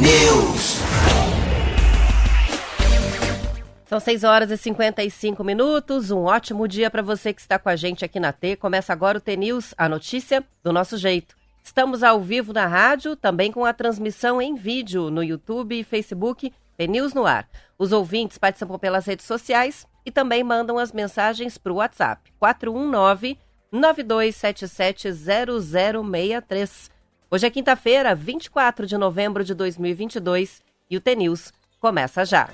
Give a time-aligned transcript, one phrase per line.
[0.00, 0.80] News.
[3.84, 6.10] São 6 horas e 55 minutos.
[6.10, 8.56] Um ótimo dia para você que está com a gente aqui na T.
[8.56, 11.36] Começa agora o T News, a notícia do nosso jeito.
[11.62, 16.52] Estamos ao vivo na rádio, também com a transmissão em vídeo no YouTube e Facebook
[16.76, 17.46] T News no ar.
[17.78, 23.38] Os ouvintes participam pelas redes sociais e também mandam as mensagens para o WhatsApp 419
[23.70, 26.91] 9277 0063.
[27.34, 31.50] Hoje é quinta-feira, 24 de novembro de 2022 e o T-News
[31.80, 32.50] começa já.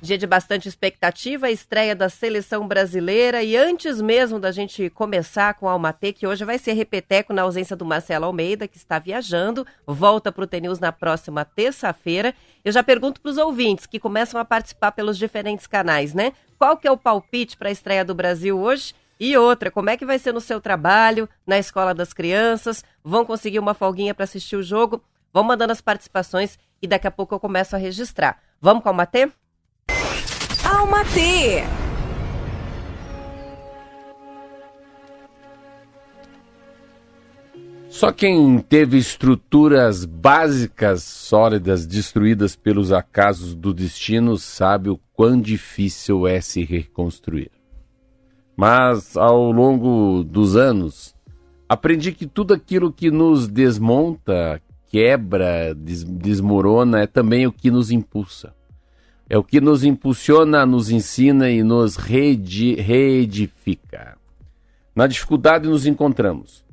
[0.00, 5.52] Dia de bastante expectativa, a estreia da seleção brasileira e antes mesmo da gente começar
[5.52, 8.98] com a Almatê, que hoje vai ser repeteco na ausência do Marcelo Almeida, que está
[8.98, 12.34] viajando, volta para o TNews na próxima terça-feira.
[12.64, 16.32] Eu já pergunto para os ouvintes que começam a participar pelos diferentes canais, né?
[16.58, 18.94] Qual que é o palpite para a estreia do Brasil hoje?
[19.20, 22.82] E outra, como é que vai ser no seu trabalho, na escola das crianças?
[23.04, 25.04] Vão conseguir uma folguinha para assistir o jogo?
[25.30, 28.40] Vão mandando as participações e daqui a pouco eu começo a registrar.
[28.58, 29.30] Vamos com a Almatê?
[30.64, 31.62] Alma T.
[37.90, 46.26] Só quem teve estruturas básicas sólidas destruídas pelos acasos do destino sabe o quão difícil
[46.26, 47.59] é se reconstruir.
[48.56, 51.14] Mas ao longo dos anos,
[51.68, 57.90] aprendi que tudo aquilo que nos desmonta, quebra, des desmorona é também o que nos
[57.90, 58.54] impulsa.
[59.28, 62.80] É o que nos impulsiona, nos ensina e nos reedifica.
[64.94, 66.64] Na dificuldade nos encontramos.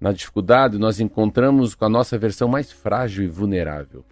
[0.00, 4.04] Na dificuldade nós encontramos com a nossa versão mais frágil e vulnerável.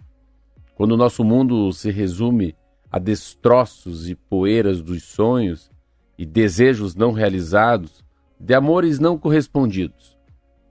[0.75, 2.55] Quando o nosso mundo se resume
[2.91, 5.71] a destroços e poeiras dos sonhos
[6.17, 8.03] e desejos não realizados,
[8.39, 10.17] de amores não correspondidos,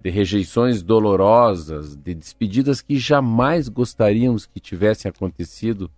[0.01, 5.91] de rejeições dolorosas, de despedidas que jamais gostaríamos que tivessem acontecido,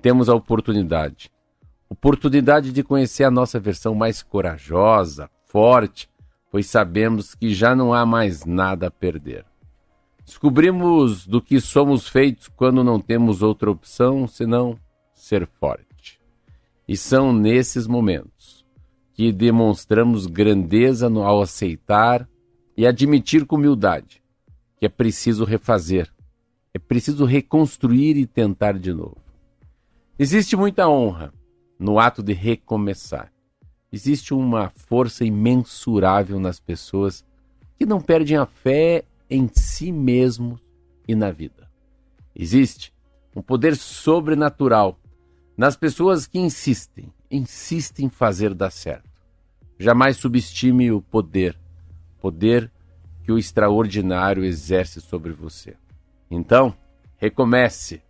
[0.00, 1.30] temos a oportunidade.
[1.88, 6.08] Oportunidade de conhecer a nossa versão mais corajosa, forte,
[6.50, 9.44] pois sabemos que já não há mais nada a perder.
[10.24, 14.78] Descobrimos do que somos feitos quando não temos outra opção senão
[15.12, 16.20] ser forte.
[16.86, 18.59] E são nesses momentos
[19.20, 22.26] que demonstramos grandeza ao aceitar
[22.74, 24.22] e admitir com humildade
[24.78, 26.10] que é preciso refazer,
[26.72, 29.18] é preciso reconstruir e tentar de novo.
[30.18, 31.34] Existe muita honra
[31.78, 33.30] no ato de recomeçar.
[33.92, 37.22] Existe uma força imensurável nas pessoas
[37.76, 40.62] que não perdem a fé em si mesmos
[41.06, 41.70] e na vida.
[42.34, 42.90] Existe
[43.36, 44.98] um poder sobrenatural
[45.58, 49.09] nas pessoas que insistem, insistem em fazer dar certo.
[49.80, 51.58] Jamais subestime o poder,
[52.20, 52.70] poder
[53.24, 55.74] que o extraordinário exerce sobre você.
[56.30, 56.72] Então,
[57.16, 58.02] recomece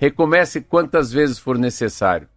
[0.00, 2.28] Recomece quantas vezes for necessário.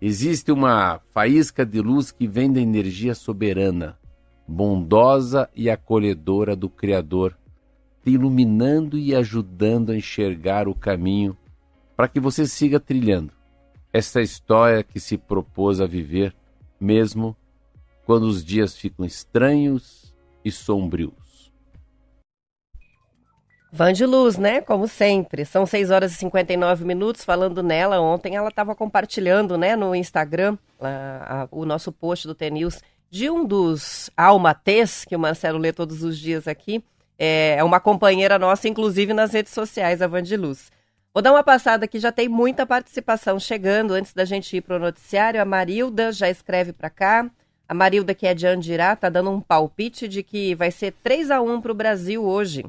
[0.00, 3.98] Existe uma faísca de luz que vem da energia soberana,
[4.46, 7.36] bondosa e acolhedora do Criador,
[8.04, 11.36] te iluminando e ajudando a enxergar o caminho
[11.96, 13.32] para que você siga trilhando
[13.92, 16.34] esta história que se propôs a viver,
[16.80, 17.36] mesmo
[18.04, 20.14] quando os dias ficam estranhos
[20.44, 21.52] e sombrios.
[23.74, 24.60] Van de Luz, né?
[24.60, 25.46] Como sempre.
[25.46, 28.00] São 6 horas e 59 minutos falando nela.
[28.00, 33.30] Ontem ela estava compartilhando, né, no Instagram, a, a, o nosso post do T-News de
[33.30, 36.84] um dos almates que o Marcelo lê todos os dias aqui.
[37.18, 40.70] É, é uma companheira nossa, inclusive nas redes sociais, a Van de Luz.
[41.14, 43.92] Vou dar uma passada aqui, já tem muita participação chegando.
[43.92, 47.30] Antes da gente ir para o noticiário, a Marilda já escreve para cá.
[47.72, 51.30] A Marilda, que é de Andirá, tá dando um palpite de que vai ser 3
[51.30, 52.66] a 1 para o Brasil hoje.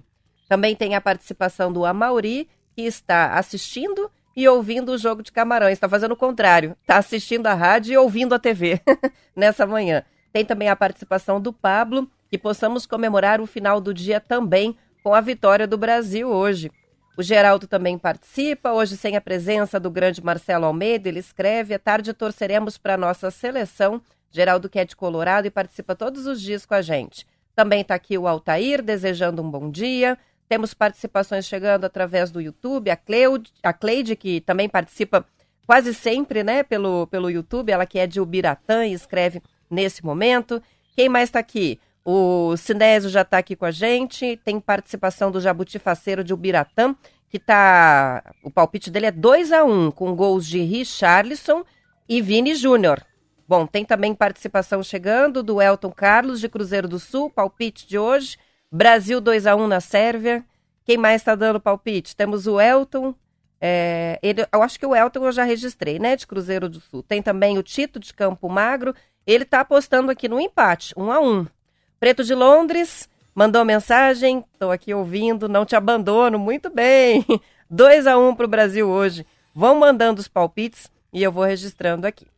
[0.47, 5.73] Também tem a participação do Amauri, que está assistindo e ouvindo o jogo de Camarões.
[5.73, 6.77] Está fazendo o contrário.
[6.79, 8.79] Está assistindo a rádio e ouvindo a TV
[9.35, 10.05] nessa manhã.
[10.31, 14.73] Tem também a participação do Pablo, que possamos comemorar o final do dia também
[15.03, 16.71] com a vitória do Brasil hoje.
[17.17, 21.79] O Geraldo também participa, hoje sem a presença do grande Marcelo Almeida, ele escreve, à
[21.79, 24.01] tarde torceremos para a nossa seleção.
[24.33, 27.27] Geraldo que é de Colorado e participa todos os dias com a gente.
[27.55, 30.17] Também está aqui o Altair, desejando um bom dia.
[30.49, 35.23] Temos participações chegando através do YouTube, a Cleide, a Cleide que também participa
[35.67, 39.39] quase sempre, né, pelo, pelo YouTube, ela que é de Ubiratã e escreve
[39.69, 40.61] nesse momento.
[40.95, 41.79] Quem mais está aqui?
[42.03, 46.95] O Sinésio já está aqui com a gente, tem participação do Jabuti Faceiro de Ubiratã,
[47.29, 48.33] que tá.
[48.43, 51.63] O palpite dele é 2 a 1 um, com gols de Richarlison
[52.09, 53.01] e Vini Júnior.
[53.47, 58.37] Bom, tem também participação chegando do Elton Carlos de Cruzeiro do Sul, palpite de hoje.
[58.71, 60.43] Brasil 2 a 1 na Sérvia.
[60.85, 62.15] Quem mais está dando palpite?
[62.15, 63.13] Temos o Elton.
[63.59, 66.15] É, ele, eu acho que o Elton eu já registrei, né?
[66.15, 67.03] De Cruzeiro do Sul.
[67.03, 68.95] Tem também o Tito de Campo Magro.
[69.25, 71.45] Ele está apostando aqui no empate, um a um.
[71.99, 74.43] Preto de Londres mandou mensagem.
[74.53, 76.37] Estou aqui ouvindo, não te abandono.
[76.37, 77.25] Muito bem.
[77.69, 79.25] 2 a 1 um para o Brasil hoje.
[79.53, 82.32] Vão mandando os palpites e eu vou registrando aqui.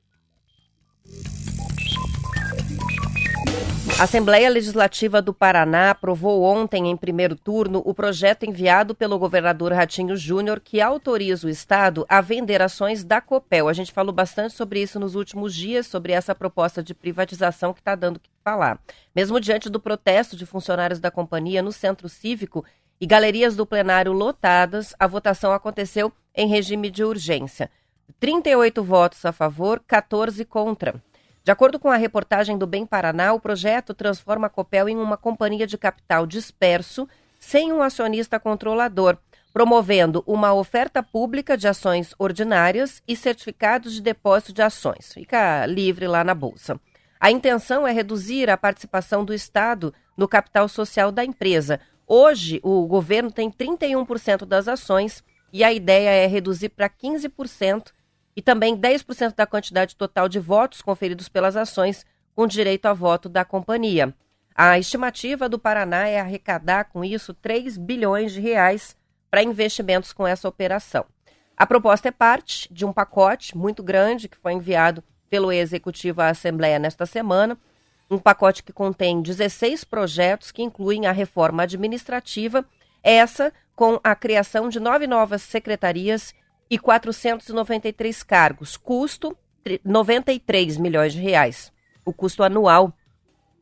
[3.93, 9.71] A Assembleia Legislativa do Paraná aprovou ontem, em primeiro turno, o projeto enviado pelo governador
[9.71, 13.69] Ratinho Júnior que autoriza o Estado a vender ações da Copel.
[13.69, 17.79] A gente falou bastante sobre isso nos últimos dias, sobre essa proposta de privatização que
[17.79, 18.81] está dando o que falar.
[19.15, 22.65] Mesmo diante do protesto de funcionários da companhia no centro cívico
[22.99, 27.71] e galerias do plenário lotadas, a votação aconteceu em regime de urgência.
[28.19, 31.01] 38 votos a favor, 14 contra.
[31.45, 35.15] De acordo com a reportagem do Bem Paraná, o projeto transforma a Copel em uma
[35.15, 37.07] companhia de capital disperso,
[37.39, 39.15] sem um acionista controlador,
[39.53, 45.13] promovendo uma oferta pública de ações ordinárias e certificados de depósito de ações.
[45.13, 46.80] Fica livre lá na Bolsa.
[47.19, 51.80] A intenção é reduzir a participação do Estado no capital social da empresa.
[52.07, 57.91] Hoje, o governo tem 31% das ações e a ideia é reduzir para 15%
[58.35, 62.05] e também 10% da quantidade total de votos conferidos pelas ações
[62.35, 64.13] com direito a voto da companhia.
[64.53, 68.95] A estimativa do Paraná é arrecadar com isso 3 bilhões de reais
[69.29, 71.05] para investimentos com essa operação.
[71.57, 76.29] A proposta é parte de um pacote muito grande que foi enviado pelo Executivo à
[76.29, 77.57] Assembleia nesta semana,
[78.09, 82.65] um pacote que contém 16 projetos que incluem a reforma administrativa,
[83.01, 86.33] essa com a criação de nove novas secretarias
[86.69, 89.38] e 493 cargos, custo
[89.83, 91.71] 93 milhões de reais,
[92.06, 92.94] o custo anual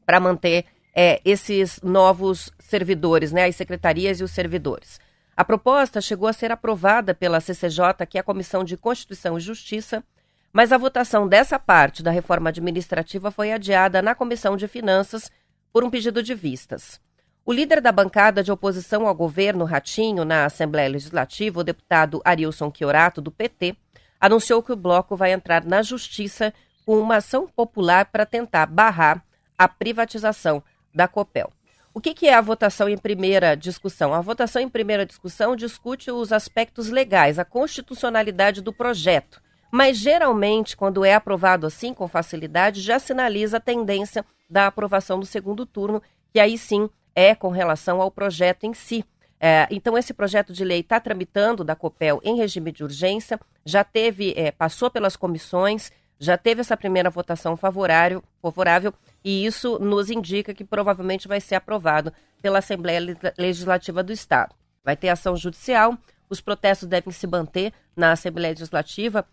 [0.06, 5.00] para manter é, esses novos servidores, né, as secretarias e os servidores.
[5.36, 9.42] A proposta chegou a ser aprovada pela CCJ, que é a Comissão de Constituição e
[9.42, 10.04] Justiça,
[10.52, 15.32] mas a votação dessa parte da reforma administrativa foi adiada na Comissão de Finanças
[15.72, 17.02] por um pedido de vistas.
[17.46, 22.72] O líder da bancada de oposição ao governo Ratinho na Assembleia Legislativa, o deputado Arilson
[22.74, 23.76] Chiorato, do PT,
[24.18, 26.54] anunciou que o bloco vai entrar na justiça
[26.86, 29.22] com uma ação popular para tentar barrar
[29.58, 30.64] a privatização
[30.96, 31.52] da Copel.
[31.94, 34.14] O que, que, é a votação em primeira discussão?
[34.14, 39.42] A votação em primeira discussão discute os aspectos legais, a constitucionalidade do projeto.
[39.70, 45.26] Mas geralmente, quando é aprovado assim com facilidade, já sinaliza a tendência da aprovação do
[45.26, 46.02] segundo turno,
[46.32, 49.06] que aí sim é com relação ao projeto em si.
[49.40, 53.84] É, então, esse projeto de lei está tramitando da COPEL em regime de urgência, já
[53.84, 60.10] teve, é, passou pelas comissões, já teve essa primeira votação favorável, favorável, e isso nos
[60.10, 63.02] indica que provavelmente vai ser aprovado pela Assembleia
[63.38, 64.56] Legislativa do Estado.
[64.84, 65.98] Vai ter ação judicial,
[66.30, 69.28] os protestos devem se manter na Assembleia Legislativa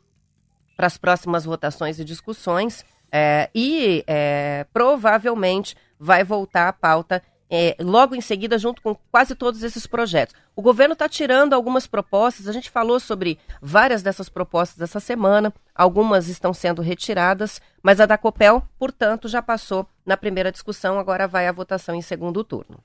[0.77, 7.77] para as próximas votações e discussões, é, e é, provavelmente vai voltar à pauta é,
[7.81, 10.35] logo em seguida, junto com quase todos esses projetos.
[10.55, 15.53] O governo está tirando algumas propostas, a gente falou sobre várias dessas propostas essa semana,
[15.75, 21.27] algumas estão sendo retiradas, mas a da Copel, portanto, já passou na primeira discussão, agora
[21.27, 22.79] vai à votação em segundo turno.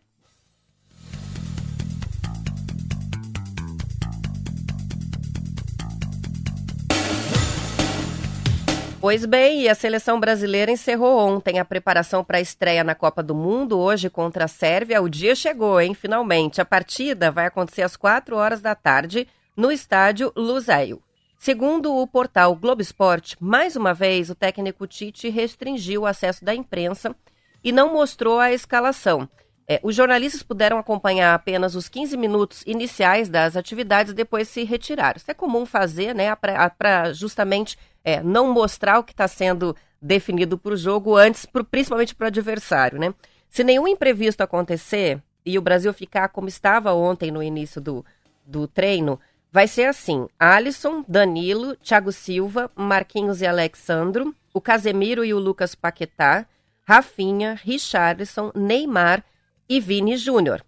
[9.06, 13.36] Pois bem, a seleção brasileira encerrou ontem a preparação para a estreia na Copa do
[13.36, 15.00] Mundo, hoje contra a Sérvia.
[15.00, 15.94] O dia chegou, hein?
[15.94, 16.60] Finalmente.
[16.60, 21.00] A partida vai acontecer às 4 horas da tarde no estádio Lusail.
[21.38, 26.56] Segundo o portal Globo Esporte, mais uma vez o técnico Tite restringiu o acesso da
[26.56, 27.16] imprensa
[27.64, 29.30] e não mostrou a escalação.
[29.68, 35.18] É, os jornalistas puderam acompanhar apenas os 15 minutos iniciais das atividades, depois se retiraram.
[35.18, 40.58] Isso é comum fazer, né, para justamente é, não mostrar o que está sendo definido
[40.58, 43.14] para o jogo antes, pro, principalmente para o adversário, né?
[43.50, 48.06] Se nenhum imprevisto acontecer e o Brasil ficar como estava ontem no início do,
[48.46, 49.20] do treino,
[49.52, 55.74] vai ser assim: Alisson, Danilo, Thiago Silva, Marquinhos e Alexandro, o Casemiro e o Lucas
[55.74, 56.46] Paquetá,
[56.84, 59.24] Rafinha, Richardson, Neymar
[59.68, 60.64] e Vini Júnior.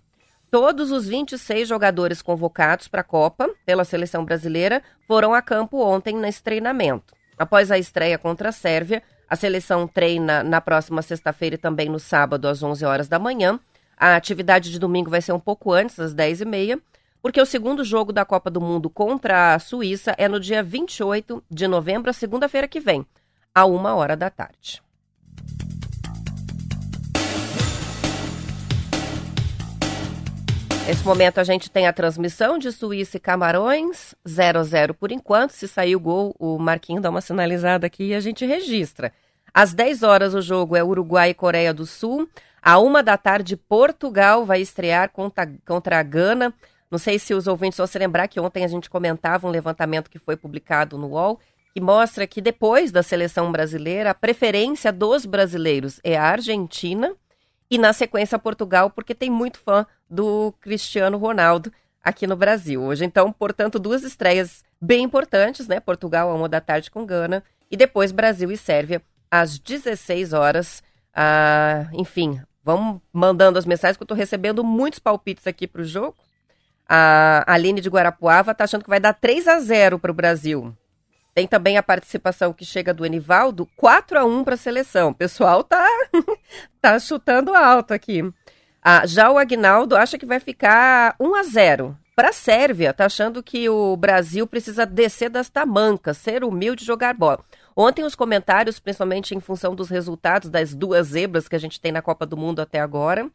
[0.49, 6.15] Todos os 26 jogadores convocados para a Copa pela seleção brasileira foram a campo ontem
[6.15, 7.13] nesse treinamento.
[7.37, 11.99] Após a estreia contra a Sérvia, a seleção treina na próxima sexta-feira e também no
[11.99, 13.59] sábado, às 11 horas da manhã.
[13.97, 16.79] A atividade de domingo vai ser um pouco antes, às 10h30,
[17.21, 21.43] porque o segundo jogo da Copa do Mundo contra a Suíça é no dia 28
[21.51, 23.05] de novembro, segunda-feira que vem,
[23.53, 24.81] a uma hora da tarde.
[30.87, 35.11] Nesse momento a gente tem a transmissão de Suíça e Camarões, 0 a 0 por
[35.11, 35.51] enquanto.
[35.51, 39.11] Se sair o gol, o Marquinho dá uma sinalizada aqui e a gente registra.
[39.53, 42.29] Às 10 horas o jogo é Uruguai e Coreia do Sul.
[42.61, 46.53] À uma da tarde, Portugal vai estrear contra, contra a Gana.
[46.89, 50.09] Não sei se os ouvintes vão se lembrar que ontem a gente comentava um levantamento
[50.09, 51.37] que foi publicado no UOL,
[51.73, 57.13] que mostra que depois da seleção brasileira, a preferência dos brasileiros é a Argentina
[57.69, 61.71] e na sequência Portugal, porque tem muito fã do Cristiano Ronaldo
[62.03, 63.05] aqui no Brasil hoje.
[63.05, 65.79] Então, portanto, duas estreias bem importantes, né?
[65.79, 70.83] Portugal, a uma da tarde com Gana, e depois Brasil e Sérvia, às 16 horas.
[71.13, 75.85] Ah, enfim, vamos mandando as mensagens, que eu estou recebendo muitos palpites aqui para o
[75.85, 76.15] jogo.
[76.87, 80.73] A Aline de Guarapuava está achando que vai dar 3 a 0 para o Brasil.
[81.33, 85.09] Tem também a participação que chega do Enivaldo, 4 a 1 para a seleção.
[85.09, 85.85] O pessoal tá,
[86.81, 88.23] tá chutando alto aqui.
[88.89, 92.93] Ah, já o Agnaldo acha que vai ficar 1 a 0 para a Sérvia.
[92.93, 97.41] Tá achando que o Brasil precisa descer das tamancas, ser humilde e jogar bola.
[97.75, 101.91] Ontem os comentários, principalmente em função dos resultados das duas zebras que a gente tem
[101.91, 103.29] na Copa do Mundo até agora,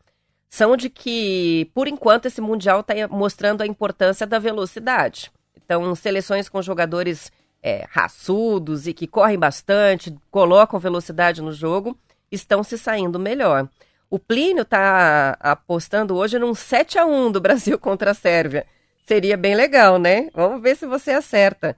[0.49, 5.31] são de que, por enquanto, esse Mundial está mostrando a importância da velocidade.
[5.63, 7.31] Então, seleções com jogadores
[7.63, 11.95] é, raçudos e que correm bastante, colocam velocidade no jogo,
[12.31, 13.69] estão se saindo melhor.
[14.13, 18.67] O Plínio está apostando hoje num 7 a 1 do Brasil contra a Sérvia.
[19.07, 20.29] Seria bem legal, né?
[20.35, 21.75] Vamos ver se você acerta.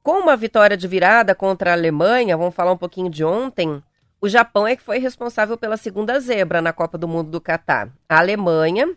[0.00, 3.82] Com uma vitória de virada contra a Alemanha, vamos falar um pouquinho de ontem,
[4.20, 7.90] o Japão é que foi responsável pela segunda zebra na Copa do Mundo do Catar.
[8.08, 8.96] A Alemanha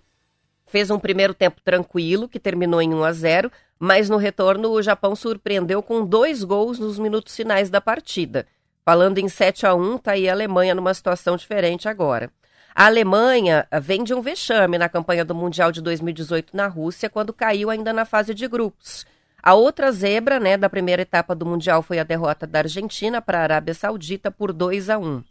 [0.68, 4.84] fez um primeiro tempo tranquilo, que terminou em 1 a 0, mas no retorno o
[4.84, 8.46] Japão surpreendeu com dois gols nos minutos finais da partida.
[8.86, 12.32] Falando em 7 a 1 tá aí a Alemanha numa situação diferente agora.
[12.76, 17.34] A Alemanha vem de um vexame na campanha do Mundial de 2018 na Rússia, quando
[17.34, 19.06] caiu ainda na fase de grupos.
[19.42, 23.40] A outra zebra, né, da primeira etapa do Mundial foi a derrota da Argentina para
[23.40, 25.24] a Arábia Saudita por 2 a 1.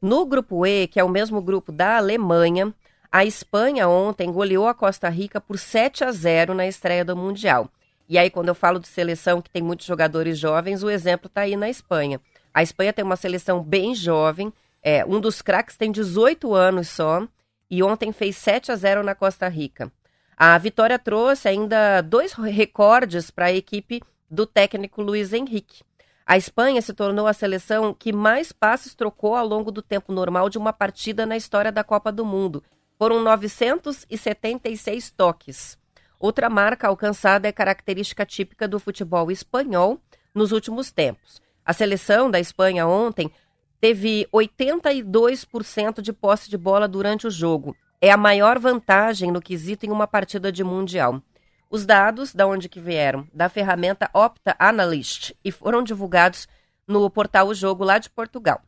[0.00, 2.74] No grupo E, que é o mesmo grupo da Alemanha,
[3.10, 7.70] a Espanha ontem goleou a Costa Rica por 7 a 0 na estreia do Mundial.
[8.08, 11.42] E aí, quando eu falo de seleção que tem muitos jogadores jovens, o exemplo está
[11.42, 12.20] aí na Espanha.
[12.52, 14.52] A Espanha tem uma seleção bem jovem,
[14.84, 17.26] é, um dos craques tem 18 anos só,
[17.70, 19.90] e ontem fez 7 a 0 na Costa Rica.
[20.36, 25.82] A vitória trouxe ainda dois recordes para a equipe do técnico Luiz Henrique.
[26.26, 30.50] A Espanha se tornou a seleção que mais passes trocou ao longo do tempo normal
[30.50, 32.62] de uma partida na história da Copa do Mundo,
[32.98, 35.78] foram 976 toques.
[36.18, 40.00] Outra marca alcançada é característica típica do futebol espanhol
[40.34, 41.42] nos últimos tempos.
[41.64, 43.30] A seleção da Espanha ontem
[43.84, 47.76] teve 82% de posse de bola durante o jogo.
[48.00, 51.20] É a maior vantagem no quesito em uma partida de mundial.
[51.68, 53.28] Os dados, da onde que vieram?
[53.30, 56.48] Da ferramenta Opta Analyst e foram divulgados
[56.88, 58.62] no portal O Jogo lá de Portugal.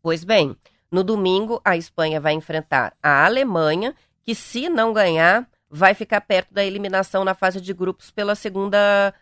[0.00, 0.56] Pois bem,
[0.90, 6.54] no domingo, a Espanha vai enfrentar a Alemanha, que, se não ganhar, vai ficar perto
[6.54, 9.12] da eliminação na fase de grupos pela segunda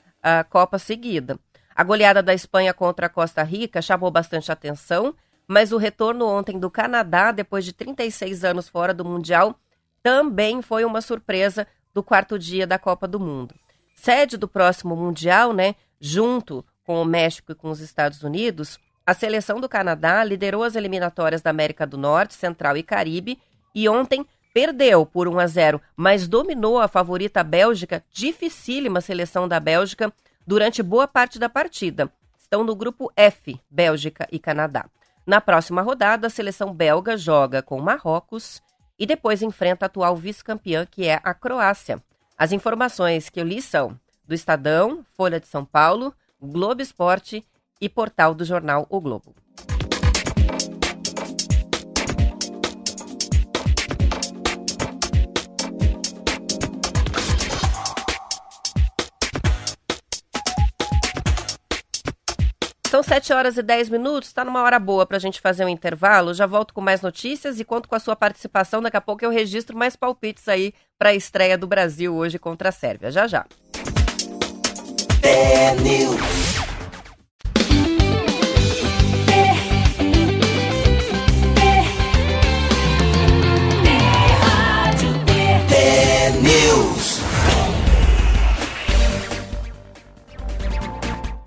[0.51, 1.37] Copa seguida.
[1.81, 5.15] A goleada da Espanha contra a Costa Rica chamou bastante atenção,
[5.49, 9.59] mas o retorno ontem do Canadá, depois de 36 anos fora do Mundial,
[10.03, 13.55] também foi uma surpresa do quarto dia da Copa do Mundo.
[13.95, 19.15] Sede do próximo Mundial, né, junto com o México e com os Estados Unidos, a
[19.15, 23.39] seleção do Canadá liderou as eliminatórias da América do Norte, Central e Caribe
[23.75, 29.59] e ontem perdeu por 1 a 0, mas dominou a favorita Bélgica, dificílima seleção da
[29.59, 30.13] Bélgica,
[30.51, 32.13] durante boa parte da partida.
[32.37, 34.87] Estão no grupo F, Bélgica e Canadá.
[35.25, 38.61] Na próxima rodada, a seleção belga joga com Marrocos
[38.99, 42.03] e depois enfrenta a atual vice-campeã, que é a Croácia.
[42.37, 47.47] As informações que eu li são do Estadão, Folha de São Paulo, Globo Esporte
[47.81, 49.33] e portal do jornal O Globo.
[62.91, 65.69] São 7 horas e 10 minutos, está numa hora boa para a gente fazer um
[65.69, 66.35] intervalo.
[66.35, 68.83] Já volto com mais notícias e conto com a sua participação.
[68.83, 72.71] Daqui a pouco eu registro mais palpites aí para a estreia do Brasil hoje contra
[72.71, 73.13] a Sérvia.
[73.13, 73.47] Já já.
[75.23, 75.73] É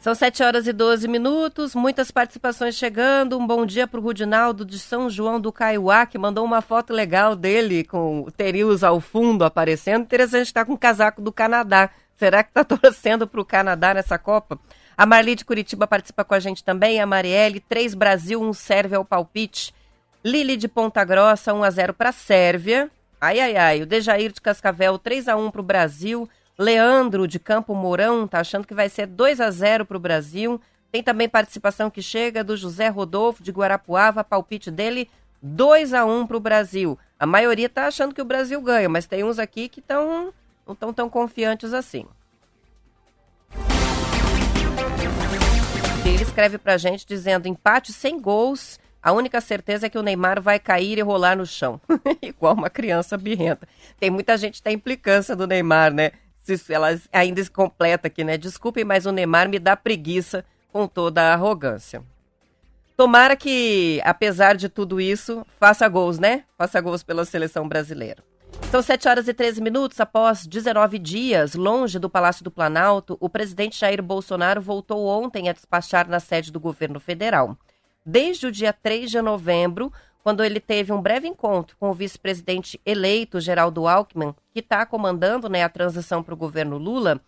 [0.03, 3.39] São São 7 horas e 12 minutos, muitas participações chegando.
[3.39, 6.91] Um bom dia para o Rudinaldo de São João do Caiuá, que mandou uma foto
[6.91, 10.01] legal dele com o Terius ao fundo aparecendo.
[10.01, 11.89] Interessante estar com o casaco do Canadá.
[12.17, 14.59] Será que está torcendo para o Canadá nessa Copa?
[14.97, 16.99] A Marli de Curitiba participa com a gente também.
[16.99, 19.73] A Marielle, 3 Brasil, 1 Sérvia ao palpite.
[20.21, 22.91] Lili de Ponta Grossa, 1 a 0 para a Sérvia.
[23.21, 23.81] Ai, ai, ai.
[23.81, 26.29] O Dejair de Cascavel, 3 a 1 para o Brasil.
[26.57, 30.61] Leandro, de Campo Mourão, tá achando que vai ser 2 a 0 para o Brasil.
[30.91, 35.09] Tem também participação que chega do José Rodolfo, de Guarapuava, palpite dele,
[35.41, 36.97] 2 a 1 para o Brasil.
[37.19, 40.31] A maioria tá achando que o Brasil ganha, mas tem uns aqui que não
[40.69, 42.05] estão tão confiantes assim.
[46.05, 48.79] Ele escreve pra gente dizendo empate sem gols.
[49.01, 51.81] A única certeza é que o Neymar vai cair e rolar no chão.
[52.21, 53.67] Igual uma criança birrenta.
[53.99, 56.11] Tem muita gente que tem implicância do Neymar, né?
[56.69, 58.37] Ela ainda se completa aqui, né?
[58.37, 62.03] Desculpem, mas o Neymar me dá preguiça com toda a arrogância.
[62.95, 66.43] Tomara que, apesar de tudo isso, faça gols, né?
[66.57, 68.23] Faça gols pela seleção brasileira.
[68.69, 73.29] São 7 horas e 13 minutos após 19 dias longe do Palácio do Planalto, o
[73.29, 77.57] presidente Jair Bolsonaro voltou ontem a despachar na sede do governo federal.
[78.05, 79.91] Desde o dia 3 de novembro,
[80.23, 85.49] quando ele teve um breve encontro com o vice-presidente eleito, Geraldo Alckmin, que está comandando
[85.49, 87.19] né, a transição para o governo Lula,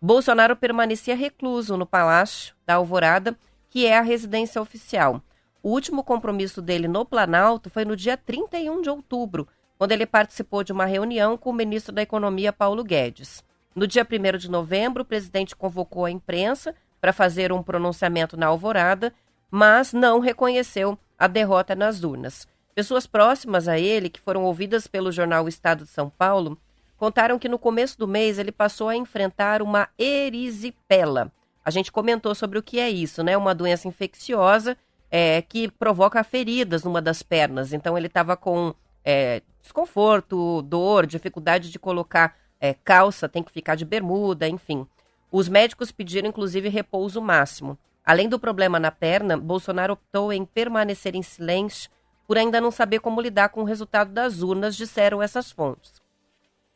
[0.00, 3.38] Bolsonaro permanecia recluso no Palácio da Alvorada,
[3.70, 5.22] que é a residência oficial.
[5.62, 10.62] O último compromisso dele no Planalto foi no dia 31 de outubro, quando ele participou
[10.62, 13.42] de uma reunião com o ministro da Economia, Paulo Guedes.
[13.74, 18.46] No dia 1 de novembro, o presidente convocou a imprensa para fazer um pronunciamento na
[18.46, 19.12] Alvorada,
[19.54, 22.48] mas não reconheceu a derrota nas urnas.
[22.74, 26.58] Pessoas próximas a ele, que foram ouvidas pelo jornal Estado de São Paulo,
[26.96, 31.30] contaram que no começo do mês ele passou a enfrentar uma erisipela.
[31.62, 33.36] A gente comentou sobre o que é isso, né?
[33.36, 34.74] Uma doença infecciosa
[35.10, 37.74] é, que provoca feridas numa das pernas.
[37.74, 43.74] Então ele estava com é, desconforto, dor, dificuldade de colocar é, calça, tem que ficar
[43.74, 44.86] de bermuda, enfim.
[45.30, 47.78] Os médicos pediram inclusive repouso máximo.
[48.04, 51.90] Além do problema na perna, Bolsonaro optou em permanecer em silêncio
[52.26, 56.00] por ainda não saber como lidar com o resultado das urnas, disseram essas fontes.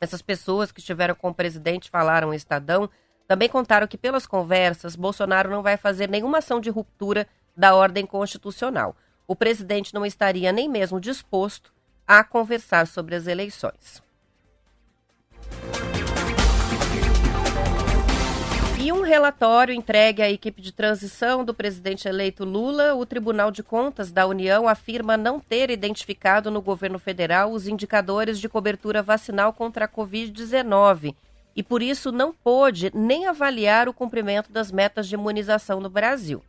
[0.00, 2.88] Essas pessoas que estiveram com o presidente falaram ao Estadão
[3.26, 8.06] também contaram que, pelas conversas, Bolsonaro não vai fazer nenhuma ação de ruptura da ordem
[8.06, 8.94] constitucional.
[9.26, 11.72] O presidente não estaria nem mesmo disposto
[12.06, 14.05] a conversar sobre as eleições.
[18.86, 23.60] E um relatório entregue à equipe de transição do presidente eleito Lula, o Tribunal de
[23.60, 29.52] Contas da União afirma não ter identificado no governo federal os indicadores de cobertura vacinal
[29.52, 31.16] contra a Covid-19
[31.56, 36.40] e, por isso, não pôde nem avaliar o cumprimento das metas de imunização no Brasil.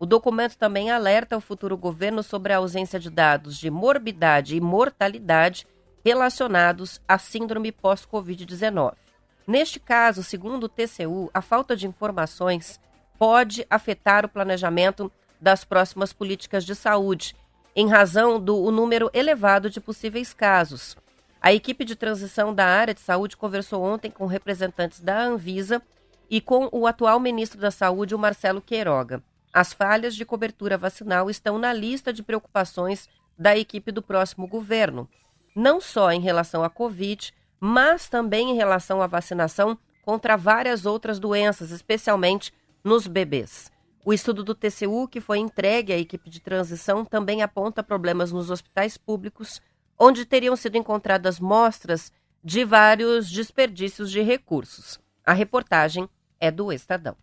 [0.00, 4.60] O documento também alerta o futuro governo sobre a ausência de dados de morbidade e
[4.62, 5.66] mortalidade
[6.02, 9.01] relacionados à síndrome pós-Covid-19.
[9.46, 12.80] Neste caso, segundo o TCU, a falta de informações
[13.18, 17.34] pode afetar o planejamento das próximas políticas de saúde,
[17.74, 20.96] em razão do número elevado de possíveis casos.
[21.40, 25.82] A equipe de transição da área de saúde conversou ontem com representantes da Anvisa
[26.30, 29.22] e com o atual ministro da Saúde, o Marcelo Queiroga.
[29.52, 35.08] As falhas de cobertura vacinal estão na lista de preocupações da equipe do próximo governo,
[35.54, 41.20] não só em relação à Covid, mas também em relação à vacinação contra várias outras
[41.20, 43.70] doenças, especialmente nos bebês.
[44.04, 48.50] O estudo do TCU, que foi entregue à equipe de transição, também aponta problemas nos
[48.50, 49.62] hospitais públicos,
[49.96, 52.10] onde teriam sido encontradas mostras
[52.42, 54.98] de vários desperdícios de recursos.
[55.24, 56.08] A reportagem
[56.40, 57.16] é do Estadão.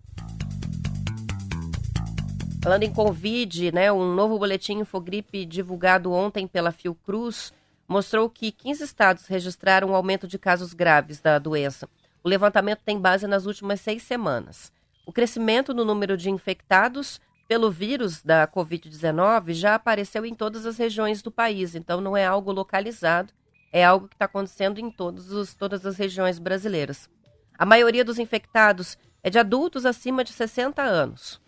[2.63, 7.51] Falando em Covid, né, um novo boletim Infogripe divulgado ontem pela Fiocruz
[7.89, 11.89] mostrou que 15 estados registraram um aumento de casos graves da doença.
[12.23, 14.71] O levantamento tem base nas últimas seis semanas.
[15.07, 20.77] O crescimento no número de infectados pelo vírus da Covid-19 já apareceu em todas as
[20.77, 23.33] regiões do país, então não é algo localizado,
[23.73, 27.09] é algo que está acontecendo em os, todas as regiões brasileiras.
[27.57, 31.41] A maioria dos infectados é de adultos acima de 60 anos.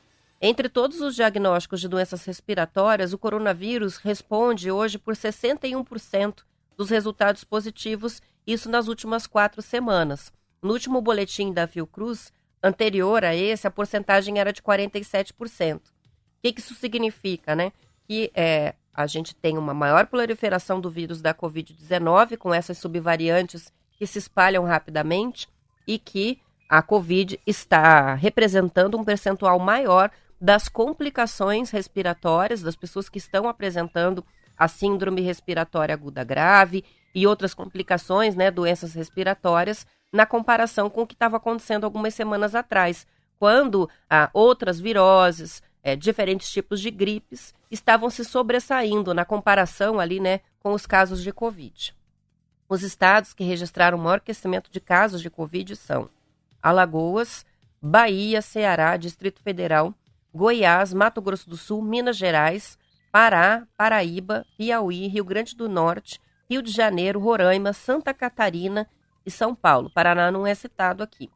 [0.44, 6.40] Entre todos os diagnósticos de doenças respiratórias, o coronavírus responde hoje por 61%
[6.76, 10.34] dos resultados positivos, isso nas últimas quatro semanas.
[10.60, 15.78] No último boletim da Fiocruz, anterior a esse, a porcentagem era de 47%.
[15.78, 15.82] O
[16.42, 17.72] que, isso significa, né?
[18.08, 23.72] Que é, a gente tem uma maior proliferação do vírus da Covid-19, com essas subvariantes
[23.92, 25.48] que se espalham rapidamente,
[25.86, 30.10] e que a Covid está representando um percentual maior
[30.42, 34.26] das complicações respiratórias das pessoas que estão apresentando
[34.58, 41.08] a síndrome respiratória aguda grave e outras complicações, né, doenças respiratórias, na comparação com o
[41.08, 43.06] que estava acontecendo algumas semanas atrás,
[43.40, 50.20] quando ah, outras viroses, é, diferentes tipos de gripes estavam se sobressaindo na comparação ali,
[50.20, 51.96] né, com os casos de Covid.
[52.68, 56.10] Os estados que registraram o maior crescimento de casos de Covid são
[56.62, 57.46] Alagoas,
[57.82, 59.94] Bahia, Ceará, Distrito Federal,
[60.34, 62.78] Goiás, Mato Grosso do Sul, Minas Gerais,
[63.12, 68.88] Pará, Paraíba, Piauí, Rio Grande do Norte, Rio de Janeiro, Roraima, Santa Catarina
[69.26, 69.90] e São Paulo.
[69.90, 71.30] Paraná não é citado aqui.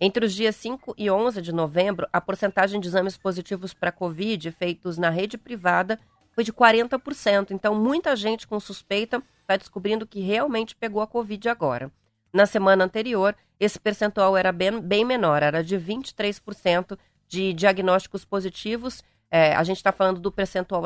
[0.00, 4.50] Entre os dias 5 e 11 de novembro, a porcentagem de exames positivos para Covid
[4.52, 5.98] feitos na rede privada
[6.32, 7.50] foi de 40%.
[7.50, 11.90] Então, muita gente com suspeita está descobrindo que realmente pegou a Covid agora.
[12.32, 16.96] Na semana anterior, esse percentual era bem, bem menor, era de 23%
[17.28, 19.02] de diagnósticos positivos.
[19.30, 20.82] É, a gente está falando do percentual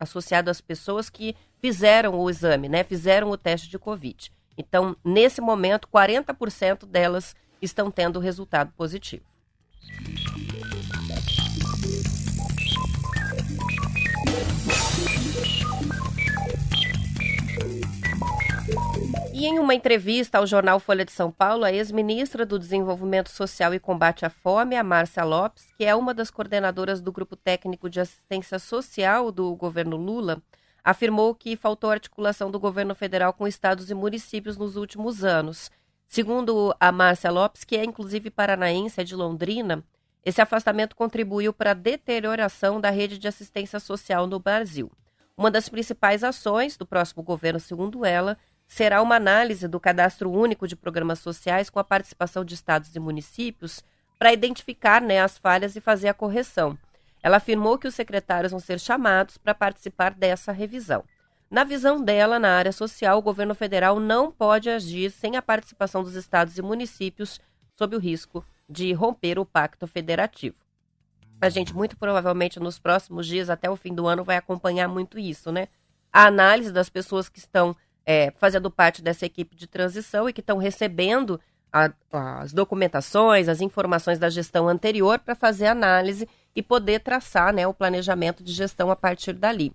[0.00, 2.82] associado às pessoas que fizeram o exame, né?
[2.82, 4.32] Fizeram o teste de Covid.
[4.58, 9.24] Então, nesse momento, 40% delas estão tendo resultado positivo.
[19.34, 23.74] E em uma entrevista ao jornal Folha de São Paulo, a ex-ministra do Desenvolvimento Social
[23.74, 27.90] e Combate à Fome, a Márcia Lopes, que é uma das coordenadoras do Grupo Técnico
[27.90, 30.40] de Assistência Social do governo Lula,
[30.82, 35.70] afirmou que faltou articulação do governo federal com estados e municípios nos últimos anos
[36.06, 39.82] Segundo a Márcia Lopes, que é inclusive paranaense, é de Londrina,
[40.24, 44.90] esse afastamento contribuiu para a deterioração da rede de assistência social no Brasil.
[45.36, 50.66] Uma das principais ações do próximo governo, segundo ela, será uma análise do cadastro único
[50.66, 53.82] de programas sociais com a participação de estados e municípios
[54.18, 56.78] para identificar né, as falhas e fazer a correção.
[57.22, 61.04] Ela afirmou que os secretários vão ser chamados para participar dessa revisão.
[61.50, 66.02] Na visão dela, na área social, o governo federal não pode agir sem a participação
[66.02, 67.40] dos estados e municípios,
[67.76, 70.56] sob o risco de romper o pacto federativo.
[71.40, 75.18] A gente, muito provavelmente, nos próximos dias, até o fim do ano, vai acompanhar muito
[75.18, 75.68] isso, né?
[76.12, 80.40] A análise das pessoas que estão é, fazendo parte dessa equipe de transição e que
[80.40, 81.40] estão recebendo
[81.72, 81.90] a,
[82.40, 87.74] as documentações, as informações da gestão anterior para fazer análise e poder traçar né, o
[87.74, 89.72] planejamento de gestão a partir dali.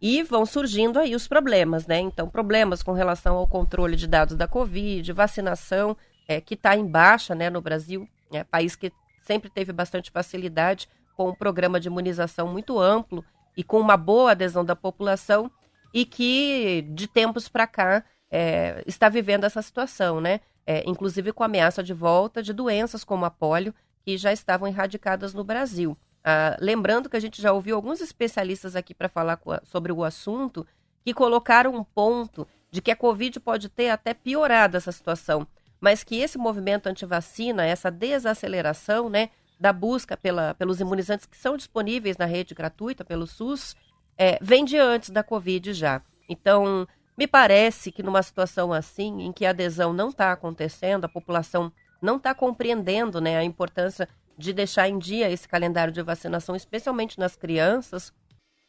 [0.00, 1.98] E vão surgindo aí os problemas, né?
[1.98, 5.94] Então, problemas com relação ao controle de dados da Covid, vacinação,
[6.26, 10.88] é, que está em baixa né, no Brasil, é país que sempre teve bastante facilidade
[11.16, 13.22] com um programa de imunização muito amplo
[13.56, 15.50] e com uma boa adesão da população
[15.92, 20.40] e que, de tempos para cá, é, está vivendo essa situação, né?
[20.66, 23.74] É, inclusive com ameaça de volta de doenças como a polio,
[24.04, 25.96] que já estavam erradicadas no Brasil.
[26.22, 30.66] Ah, lembrando que a gente já ouviu alguns especialistas aqui para falar sobre o assunto
[31.02, 35.46] que colocaram um ponto de que a Covid pode ter até piorado essa situação,
[35.80, 41.56] mas que esse movimento antivacina, essa desaceleração né, da busca pela, pelos imunizantes que são
[41.56, 43.74] disponíveis na rede gratuita pelo SUS,
[44.22, 46.02] é, vem de antes da Covid já.
[46.28, 51.08] Então, me parece que numa situação assim, em que a adesão não está acontecendo, a
[51.08, 54.06] população não está compreendendo né, a importância
[54.36, 58.12] de deixar em dia esse calendário de vacinação, especialmente nas crianças,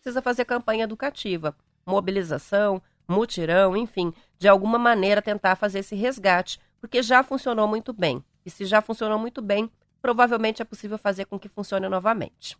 [0.01, 1.53] precisa fazer campanha educativa,
[1.85, 8.23] mobilização, mutirão, enfim, de alguma maneira tentar fazer esse resgate, porque já funcionou muito bem.
[8.45, 9.69] E se já funcionou muito bem,
[10.01, 12.57] provavelmente é possível fazer com que funcione novamente.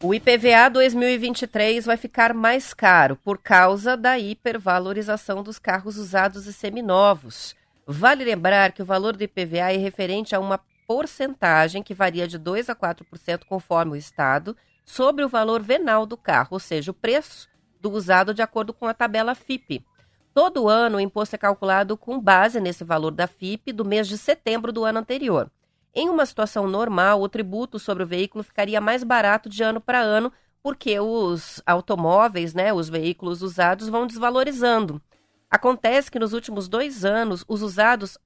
[0.00, 6.52] O IPVA 2023 vai ficar mais caro por causa da hipervalorização dos carros usados e
[6.52, 7.56] seminovos.
[7.84, 12.38] Vale lembrar que o valor do IPVA é referente a uma porcentagem que varia de
[12.38, 16.94] 2 a 4% conforme o estado sobre o valor venal do carro, ou seja, o
[16.94, 17.48] preço
[17.80, 19.84] do usado de acordo com a tabela FIP.
[20.32, 24.16] Todo ano o imposto é calculado com base nesse valor da FIP do mês de
[24.16, 25.50] setembro do ano anterior.
[25.94, 30.00] Em uma situação normal, o tributo sobre o veículo ficaria mais barato de ano para
[30.00, 35.00] ano, porque os automóveis, né, os veículos usados, vão desvalorizando.
[35.50, 38.18] Acontece que nos últimos dois anos, os usados,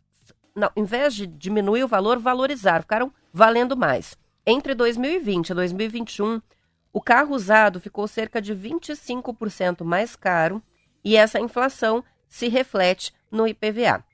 [0.55, 4.16] não, em vez de diminuir o valor, valorizaram, ficaram valendo mais.
[4.44, 6.42] Entre 2020 e 2021,
[6.92, 10.61] o carro usado ficou cerca de 25% mais caro
[11.05, 14.05] e essa inflação se reflete no IPVA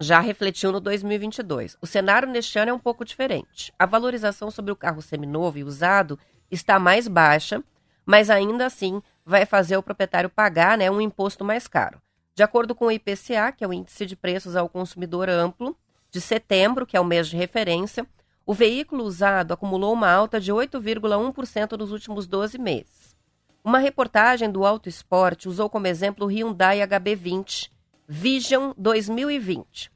[0.00, 1.76] já refletiu no 2022.
[1.80, 3.72] O cenário neste ano é um pouco diferente.
[3.78, 6.18] A valorização sobre o carro seminovo e usado
[6.50, 7.62] está mais baixa,
[8.06, 12.00] mas ainda assim vai fazer o proprietário pagar né, um imposto mais caro.
[12.34, 15.76] De acordo com o IPCA, que é o Índice de Preços ao Consumidor Amplo,
[16.10, 18.06] de setembro, que é o mês de referência,
[18.46, 23.16] o veículo usado acumulou uma alta de 8,1% nos últimos 12 meses.
[23.62, 27.68] Uma reportagem do Auto Esporte usou como exemplo o Hyundai HB20
[28.10, 29.92] Vision 2020.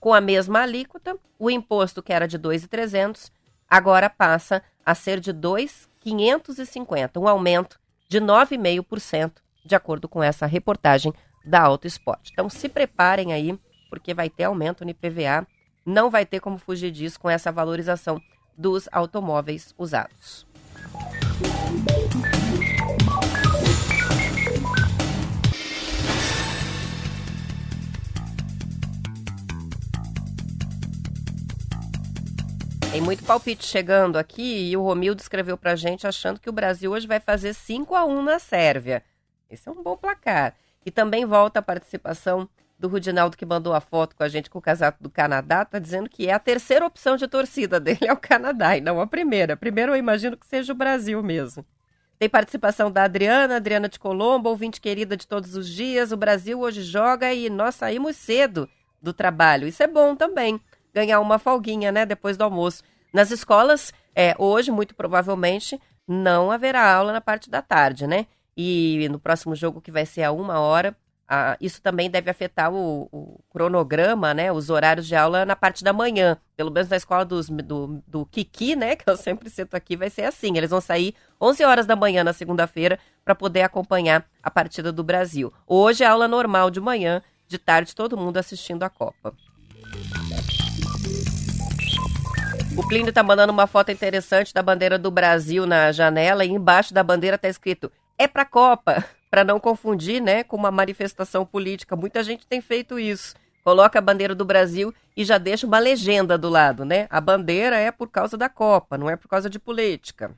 [0.00, 3.30] Com a mesma alíquota, o imposto que era de 2.300
[3.68, 9.32] agora passa a ser de 2.550, um aumento de 9,5%,
[9.64, 11.12] de acordo com essa reportagem
[11.44, 12.30] da Auto Esporte.
[12.32, 13.58] Então se preparem aí,
[13.90, 15.44] porque vai ter aumento no IPVA,
[15.84, 18.20] não vai ter como fugir disso com essa valorização
[18.56, 20.46] dos automóveis usados.
[32.90, 36.90] Tem muito palpite chegando aqui e o Romildo escreveu pra gente achando que o Brasil
[36.90, 39.04] hoje vai fazer 5 a 1 na Sérvia.
[39.48, 40.56] Esse é um bom placar.
[40.84, 42.48] E também volta a participação
[42.78, 45.78] do Rudinaldo que mandou a foto com a gente com o casaco do Canadá, tá
[45.78, 49.06] dizendo que é a terceira opção de torcida dele é o Canadá e não a
[49.06, 49.56] primeira.
[49.56, 51.64] Primeiro eu imagino que seja o Brasil mesmo.
[52.18, 56.10] Tem participação da Adriana, Adriana de Colombo, ouvinte querida de todos os dias.
[56.10, 58.68] O Brasil hoje joga e nós saímos cedo
[59.00, 59.68] do trabalho.
[59.68, 60.60] Isso é bom também
[60.92, 62.82] ganhar uma folguinha, né, depois do almoço.
[63.12, 68.26] Nas escolas, é, hoje, muito provavelmente, não haverá aula na parte da tarde, né?
[68.56, 70.96] E no próximo jogo, que vai ser a uma hora,
[71.28, 74.50] a, isso também deve afetar o, o, cronograma, né?
[74.50, 76.38] Os horários de aula na parte da manhã.
[76.56, 78.96] Pelo menos na escola dos, do, do Kiki, né?
[78.96, 80.56] Que eu sempre cito aqui, vai ser assim.
[80.56, 85.04] Eles vão sair 11 horas da manhã na segunda-feira para poder acompanhar a partida do
[85.04, 85.52] Brasil.
[85.66, 89.34] Hoje é aula normal de manhã, de tarde todo mundo assistindo a Copa.
[92.74, 96.94] O Plínio tá mandando uma foto interessante da bandeira do Brasil na janela e embaixo
[96.94, 101.96] da bandeira tá escrito é pra Copa, para não confundir, né, com uma manifestação política.
[101.96, 103.34] Muita gente tem feito isso.
[103.64, 107.06] Coloca a bandeira do Brasil e já deixa uma legenda do lado, né?
[107.10, 110.30] A bandeira é por causa da Copa, não é por causa de política.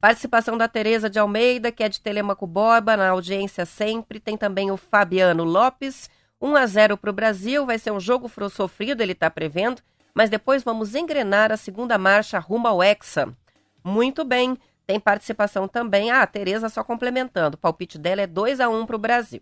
[0.00, 4.18] Participação da Tereza de Almeida, que é de Telemaco Borba, na audiência sempre.
[4.18, 6.10] Tem também o Fabiano Lopes.
[6.40, 9.80] 1 a 0 para o Brasil, vai ser um jogo sofrido, ele está prevendo
[10.14, 13.34] mas depois vamos engrenar a segunda marcha rumo ao Hexa.
[13.82, 14.58] Muito bem,
[14.92, 16.10] tem participação também.
[16.10, 17.54] Ah, a Tereza só complementando.
[17.54, 19.40] O palpite dela é 2 a 1 para o Brasil.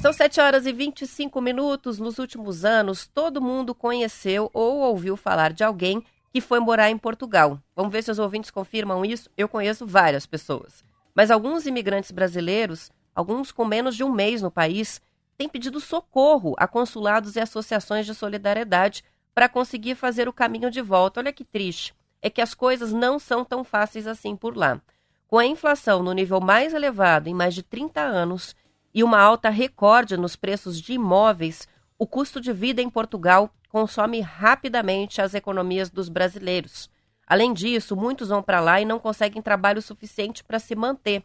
[0.00, 1.98] São 7 horas e 25 minutos.
[1.98, 6.96] Nos últimos anos, todo mundo conheceu ou ouviu falar de alguém que foi morar em
[6.96, 7.60] Portugal.
[7.74, 9.28] Vamos ver se os ouvintes confirmam isso.
[9.36, 10.84] Eu conheço várias pessoas.
[11.12, 15.02] Mas alguns imigrantes brasileiros, alguns com menos de um mês no país,
[15.36, 19.02] tem pedido socorro a consulados e associações de solidariedade
[19.34, 21.18] para conseguir fazer o caminho de volta.
[21.18, 21.92] Olha que triste.
[22.22, 24.80] É que as coisas não são tão fáceis assim por lá.
[25.26, 28.54] Com a inflação no nível mais elevado em mais de 30 anos
[28.94, 31.66] e uma alta recorde nos preços de imóveis,
[31.98, 36.90] o custo de vida em Portugal consome rapidamente as economias dos brasileiros.
[37.26, 41.24] Além disso, muitos vão para lá e não conseguem trabalho suficiente para se manter.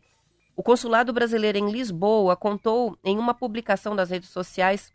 [0.56, 4.92] O consulado brasileiro em Lisboa contou em uma publicação das redes sociais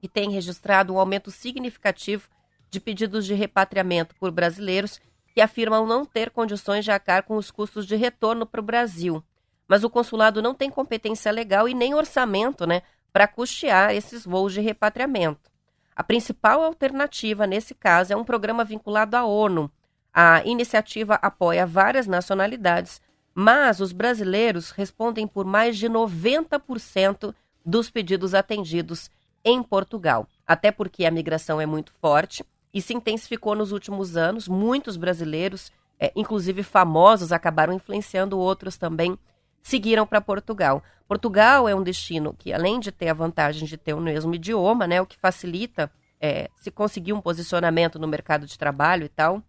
[0.00, 2.28] que tem registrado um aumento significativo
[2.70, 5.00] de pedidos de repatriamento por brasileiros
[5.34, 9.22] que afirmam não ter condições de arcar com os custos de retorno para o Brasil.
[9.68, 14.52] Mas o consulado não tem competência legal e nem orçamento né, para custear esses voos
[14.52, 15.50] de repatriamento.
[15.94, 19.70] A principal alternativa nesse caso é um programa vinculado à ONU.
[20.12, 23.00] A iniciativa apoia várias nacionalidades
[23.34, 29.10] mas os brasileiros respondem por mais de 90% dos pedidos atendidos
[29.44, 30.26] em Portugal.
[30.46, 34.48] Até porque a migração é muito forte e se intensificou nos últimos anos.
[34.48, 39.18] Muitos brasileiros, é, inclusive famosos, acabaram influenciando outros também,
[39.62, 40.82] seguiram para Portugal.
[41.06, 44.86] Portugal é um destino que, além de ter a vantagem de ter o mesmo idioma,
[44.86, 49.42] né, o que facilita é, se conseguir um posicionamento no mercado de trabalho e tal,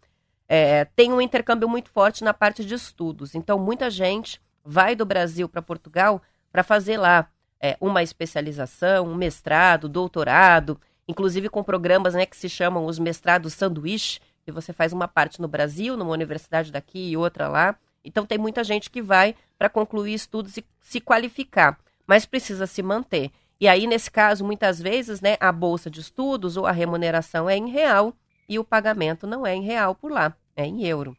[0.48, 3.36] é, tem um intercâmbio muito forte na parte de estudos.
[3.36, 7.30] Então, muita gente vai do Brasil para Portugal para fazer lá
[7.62, 13.54] é, uma especialização, um mestrado, doutorado, inclusive com programas né, que se chamam os mestrados
[13.54, 17.76] sanduíche, E você faz uma parte no Brasil, numa universidade daqui e outra lá.
[18.04, 22.82] Então tem muita gente que vai para concluir estudos e se qualificar, mas precisa se
[22.82, 23.32] manter.
[23.60, 27.56] E aí, nesse caso, muitas vezes, né, a bolsa de estudos ou a remuneração é
[27.56, 28.16] em real
[28.50, 31.16] e o pagamento não é em real por lá, é em euro.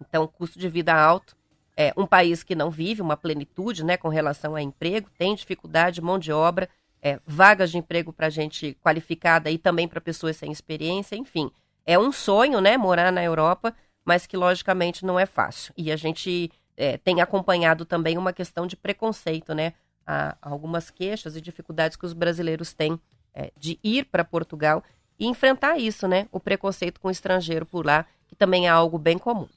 [0.00, 1.36] Então, custo de vida alto,
[1.76, 6.00] é um país que não vive uma plenitude, né, com relação a emprego, tem dificuldade,
[6.00, 6.68] mão de obra,
[7.06, 11.50] é, vagas de emprego para gente qualificada e também para pessoas sem experiência, enfim.
[11.84, 15.72] É um sonho, né, morar na Europa, mas que logicamente não é fácil.
[15.76, 19.72] E a gente é, tem acompanhado também uma questão de preconceito, né?
[20.06, 22.98] a, algumas queixas e dificuldades que os brasileiros têm
[23.34, 24.82] é, de ir para Portugal
[25.18, 26.28] e enfrentar isso, né?
[26.30, 29.48] O preconceito com o estrangeiro por lá, que também é algo bem comum.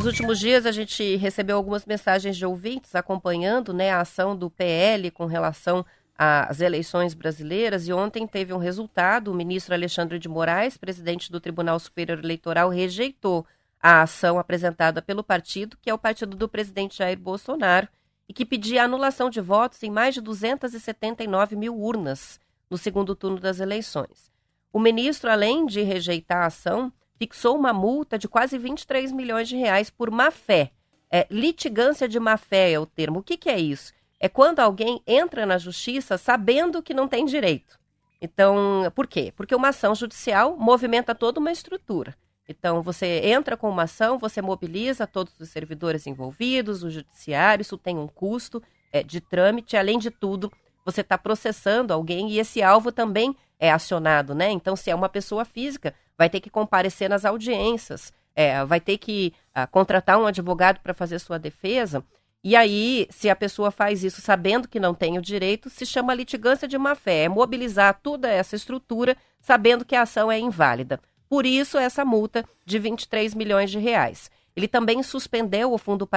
[0.00, 4.48] Nos últimos dias a gente recebeu algumas mensagens de ouvintes acompanhando né, a ação do
[4.48, 5.84] PL com relação
[6.16, 9.30] às eleições brasileiras e ontem teve um resultado.
[9.30, 13.44] O ministro Alexandre de Moraes, presidente do Tribunal Superior Eleitoral, rejeitou
[13.78, 17.86] a ação apresentada pelo partido, que é o partido do presidente Jair Bolsonaro,
[18.26, 23.38] e que pedia anulação de votos em mais de 279 mil urnas no segundo turno
[23.38, 24.32] das eleições.
[24.72, 29.54] O ministro, além de rejeitar a ação, fixou uma multa de quase 23 milhões de
[29.54, 30.70] reais por má-fé.
[31.12, 33.18] É, litigância de má-fé é o termo.
[33.18, 33.92] O que, que é isso?
[34.18, 37.78] É quando alguém entra na justiça sabendo que não tem direito.
[38.22, 39.34] Então, por quê?
[39.36, 42.16] Porque uma ação judicial movimenta toda uma estrutura.
[42.48, 47.76] Então, você entra com uma ação, você mobiliza todos os servidores envolvidos, o judiciário, isso
[47.76, 49.76] tem um custo é, de trâmite.
[49.76, 50.50] Além de tudo,
[50.86, 54.50] você está processando alguém e esse alvo também é acionado, né?
[54.50, 58.96] Então, se é uma pessoa física, vai ter que comparecer nas audiências, é, vai ter
[58.96, 62.02] que a, ah, contratar um advogado para fazer sua defesa.
[62.42, 66.14] E aí, se a pessoa faz isso sabendo que não tem o direito, se chama
[66.14, 67.24] litigância de má-fé.
[67.24, 70.98] É mobilizar toda essa estrutura sabendo que a ação é inválida.
[71.28, 74.30] Por isso, essa multa de 23 milhões de reais.
[74.56, 76.08] Ele também suspendeu o fundo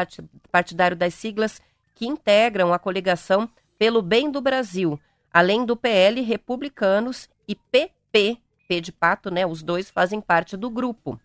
[0.49, 1.61] partidário das siglas
[1.93, 4.99] que integram a coligação pelo bem do Brasil,
[5.31, 9.45] além do PL, republicanos e PP, P de pato, né?
[9.45, 11.19] Os dois fazem parte do grupo.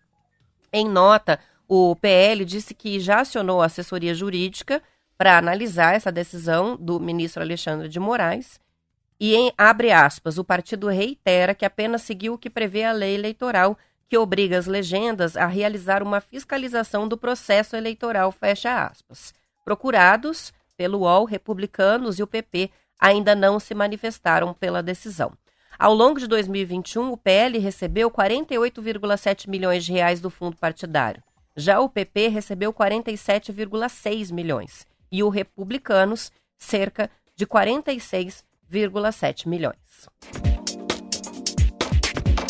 [0.71, 4.81] Em nota, o PL disse que já acionou a assessoria jurídica
[5.17, 8.59] para analisar essa decisão do ministro Alexandre de Moraes
[9.19, 13.15] e em abre aspas, o partido reitera que apenas seguiu o que prevê a lei
[13.15, 13.77] eleitoral,
[14.07, 19.33] que obriga as legendas a realizar uma fiscalização do processo eleitoral, fecha aspas.
[19.65, 25.33] Procurados pelo UOL, republicanos e o PP ainda não se manifestaram pela decisão.
[25.79, 31.23] Ao longo de 2021, o PL recebeu 48,7 milhões de reais do fundo partidário.
[31.55, 39.77] Já o PP recebeu 47,6 milhões e o Republicanos cerca de 46 1,7 milhões.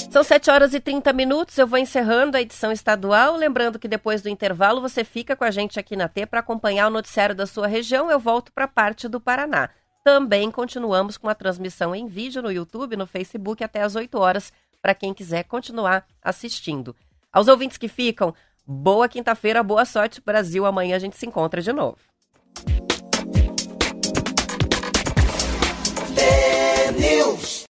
[0.10, 1.56] São 7 horas e 30 minutos.
[1.56, 3.36] Eu vou encerrando a edição estadual.
[3.36, 6.88] Lembrando que depois do intervalo você fica com a gente aqui na T para acompanhar
[6.88, 8.10] o noticiário da sua região.
[8.10, 9.70] Eu volto para a parte do Paraná.
[10.12, 14.52] Também continuamos com a transmissão em vídeo no YouTube, no Facebook, até às 8 horas,
[14.82, 16.96] para quem quiser continuar assistindo.
[17.32, 18.34] Aos ouvintes que ficam,
[18.66, 20.66] boa quinta-feira, boa sorte, Brasil.
[20.66, 22.00] Amanhã a gente se encontra de novo.
[26.98, 27.69] News.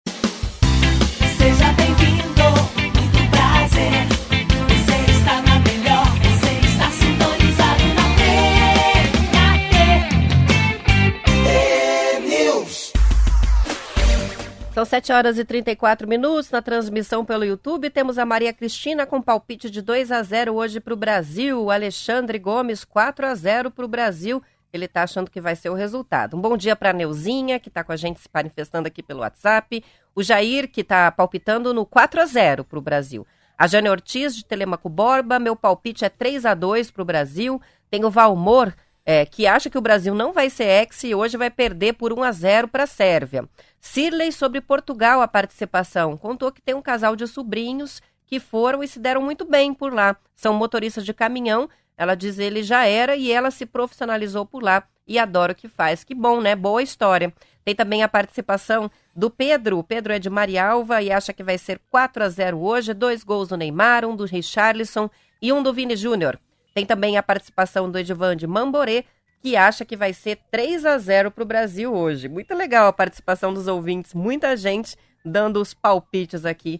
[14.77, 17.89] São 7 horas e 34 minutos na transmissão pelo YouTube.
[17.89, 21.63] Temos a Maria Cristina com palpite de 2 a 0 hoje para o Brasil.
[21.63, 24.39] O Alexandre Gomes 4 a 0 para o Brasil
[24.71, 26.37] ele está achando que vai ser o resultado.
[26.37, 29.21] Um bom dia para a Neuzinha, que está com a gente se manifestando aqui pelo
[29.21, 29.83] WhatsApp.
[30.13, 33.25] O Jair, que está palpitando no 4 a 0 para o Brasil.
[33.57, 37.59] A Jane Ortiz, de Telemaco Borba, meu palpite é 3 a 2 para o Brasil.
[37.89, 38.75] Tem o Valmor,
[39.07, 42.11] é, que acha que o Brasil não vai ser ex e hoje vai perder por
[42.11, 43.47] 1 a 0 para a Sérvia.
[43.79, 46.17] Sirley, sobre Portugal, a participação.
[46.17, 49.93] Contou que tem um casal de sobrinhos que foram e se deram muito bem por
[49.93, 50.17] lá.
[50.35, 54.83] São motoristas de caminhão ela diz ele já era e ela se profissionalizou por lá
[55.07, 56.03] e adora o que faz.
[56.03, 56.55] Que bom, né?
[56.55, 57.33] Boa história.
[57.65, 59.79] Tem também a participação do Pedro.
[59.79, 62.93] O Pedro é de Marialva e acha que vai ser 4 a 0 hoje.
[62.93, 65.09] Dois gols do Neymar, um do Richarlison
[65.41, 66.39] e um do Vini Júnior.
[66.77, 69.03] Tem também a participação do Edivan de Mamborê,
[69.41, 72.29] que acha que vai ser 3 a 0 para o Brasil hoje.
[72.29, 76.79] Muito legal a participação dos ouvintes, muita gente dando os palpites aqui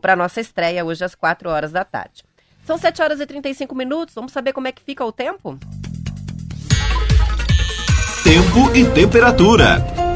[0.00, 2.24] para a nossa estreia hoje às 4 horas da tarde.
[2.64, 4.14] São 7 horas e 35 minutos.
[4.14, 5.58] Vamos saber como é que fica o tempo?
[8.24, 10.07] Tempo e temperatura.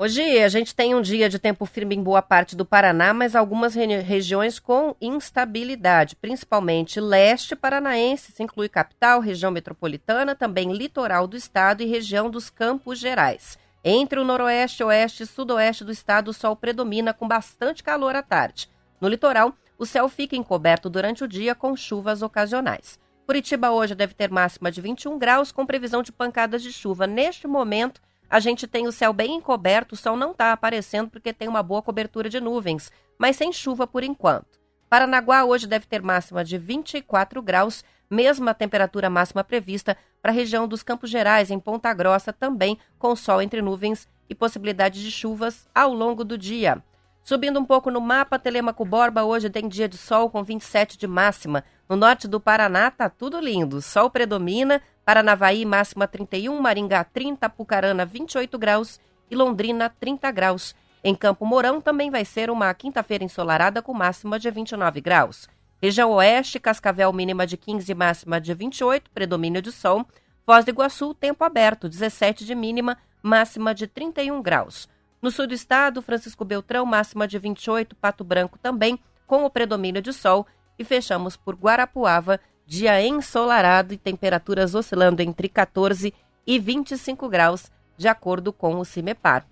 [0.00, 3.34] Hoje a gente tem um dia de tempo firme em boa parte do Paraná, mas
[3.34, 11.26] algumas re regiões com instabilidade, principalmente leste paranaense, se inclui capital, região metropolitana, também litoral
[11.26, 13.58] do estado e região dos Campos Gerais.
[13.82, 18.22] Entre o noroeste, oeste e sudoeste do estado, o sol predomina com bastante calor à
[18.22, 18.70] tarde.
[19.00, 23.00] No litoral, o céu fica encoberto durante o dia com chuvas ocasionais.
[23.26, 27.04] Curitiba hoje deve ter máxima de 21 graus, com previsão de pancadas de chuva.
[27.04, 31.32] Neste momento, a gente tem o céu bem encoberto, o sol não está aparecendo porque
[31.32, 34.58] tem uma boa cobertura de nuvens, mas sem chuva por enquanto.
[34.88, 40.66] Paranaguá hoje deve ter máxima de 24 graus, mesma temperatura máxima prevista para a região
[40.66, 45.66] dos Campos Gerais, em Ponta Grossa, também com sol entre nuvens e possibilidade de chuvas
[45.74, 46.82] ao longo do dia.
[47.22, 51.06] Subindo um pouco no mapa, Telemaco Borba hoje tem dia de sol com 27 de
[51.06, 51.62] máxima.
[51.86, 53.82] No norte do Paraná tá tudo lindo.
[53.82, 59.00] Sol predomina, Paranavaí máxima 31, Maringá 30, Pucarana 28 graus
[59.30, 60.76] e Londrina 30 graus.
[61.02, 65.48] Em Campo Mourão também vai ser uma quinta-feira ensolarada com máxima de 29 graus.
[65.80, 70.06] Região Oeste, Cascavel mínima de 15, máxima de 28, predomínio de sol.
[70.44, 74.90] Foz do Iguaçu, tempo aberto, 17 de mínima, máxima de 31 graus.
[75.22, 80.02] No sul do estado, Francisco Beltrão, máxima de 28, Pato Branco também, com o predomínio
[80.02, 80.46] de sol.
[80.78, 82.38] E fechamos por Guarapuava,
[82.68, 86.12] dia ensolarado e temperaturas oscilando entre 14
[86.46, 89.46] e 25 graus, de acordo com o CIMEPAR.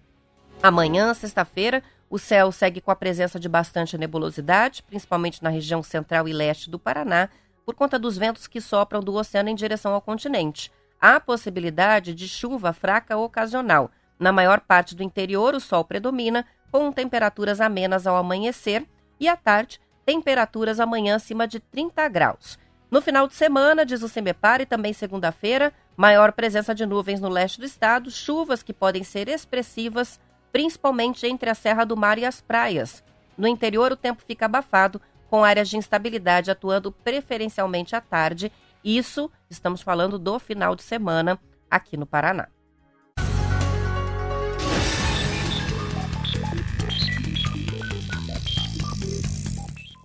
[0.63, 6.29] Amanhã, sexta-feira, o céu segue com a presença de bastante nebulosidade, principalmente na região central
[6.29, 7.31] e leste do Paraná,
[7.65, 10.71] por conta dos ventos que sopram do oceano em direção ao continente.
[11.01, 13.91] Há possibilidade de chuva fraca ocasional.
[14.19, 18.87] Na maior parte do interior, o sol predomina, com temperaturas amenas ao amanhecer
[19.19, 22.59] e à tarde, temperaturas amanhã acima de 30 graus.
[22.91, 27.29] No final de semana, diz o CEMEPAR, e também segunda-feira, maior presença de nuvens no
[27.29, 30.21] leste do estado, chuvas que podem ser expressivas,
[30.53, 33.03] principalmente entre a Serra do Mar e as praias.
[33.37, 38.53] No interior, o tempo fica abafado, com áreas de instabilidade atuando preferencialmente à tarde.
[38.85, 42.49] Isso, estamos falando do final de semana aqui no Paraná.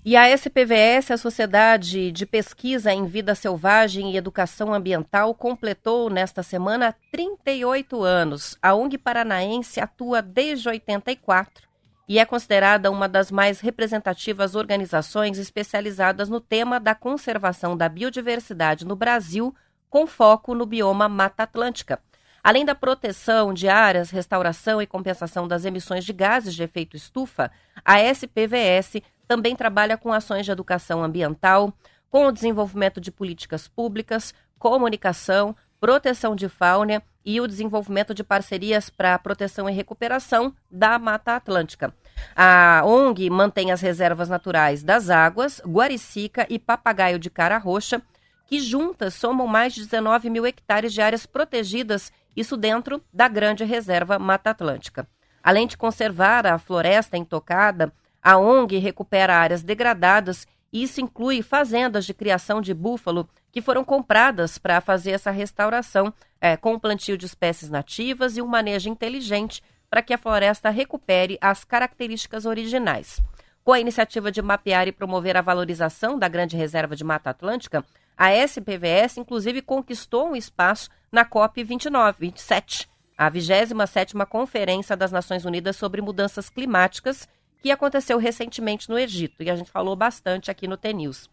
[0.03, 6.41] E a SPVS, a Sociedade de Pesquisa em Vida Selvagem e Educação Ambiental, completou nesta
[6.41, 8.57] semana 38 anos.
[8.63, 11.69] A ONG Paranaense atua desde 84
[12.09, 18.87] e é considerada uma das mais representativas organizações especializadas no tema da conservação da biodiversidade
[18.87, 19.53] no Brasil,
[19.87, 21.99] com foco no bioma Mata Atlântica.
[22.43, 27.51] Além da proteção de áreas, restauração e compensação das emissões de gases de efeito estufa,
[27.85, 28.95] a SPVS
[29.31, 31.73] também trabalha com ações de educação ambiental,
[32.09, 38.89] com o desenvolvimento de políticas públicas, comunicação, proteção de fauna e o desenvolvimento de parcerias
[38.89, 41.95] para proteção e recuperação da Mata Atlântica.
[42.35, 48.01] A ONG mantém as reservas naturais das águas, Guaricica e Papagaio de Cara Roxa,
[48.45, 53.63] que juntas somam mais de 19 mil hectares de áreas protegidas, isso dentro da grande
[53.63, 55.07] reserva Mata Atlântica.
[55.41, 62.05] Além de conservar a floresta intocada, a ONG recupera áreas degradadas e isso inclui fazendas
[62.05, 67.17] de criação de búfalo que foram compradas para fazer essa restauração é, com o plantio
[67.17, 73.21] de espécies nativas e um manejo inteligente para que a floresta recupere as características originais.
[73.63, 77.83] Com a iniciativa de mapear e promover a valorização da Grande Reserva de Mata Atlântica,
[78.17, 85.43] a SPVS inclusive conquistou um espaço na COP 29, 27, a 27ª Conferência das Nações
[85.43, 87.27] Unidas sobre Mudanças Climáticas
[87.61, 91.29] que aconteceu recentemente no Egito, e a gente falou bastante aqui no TNews.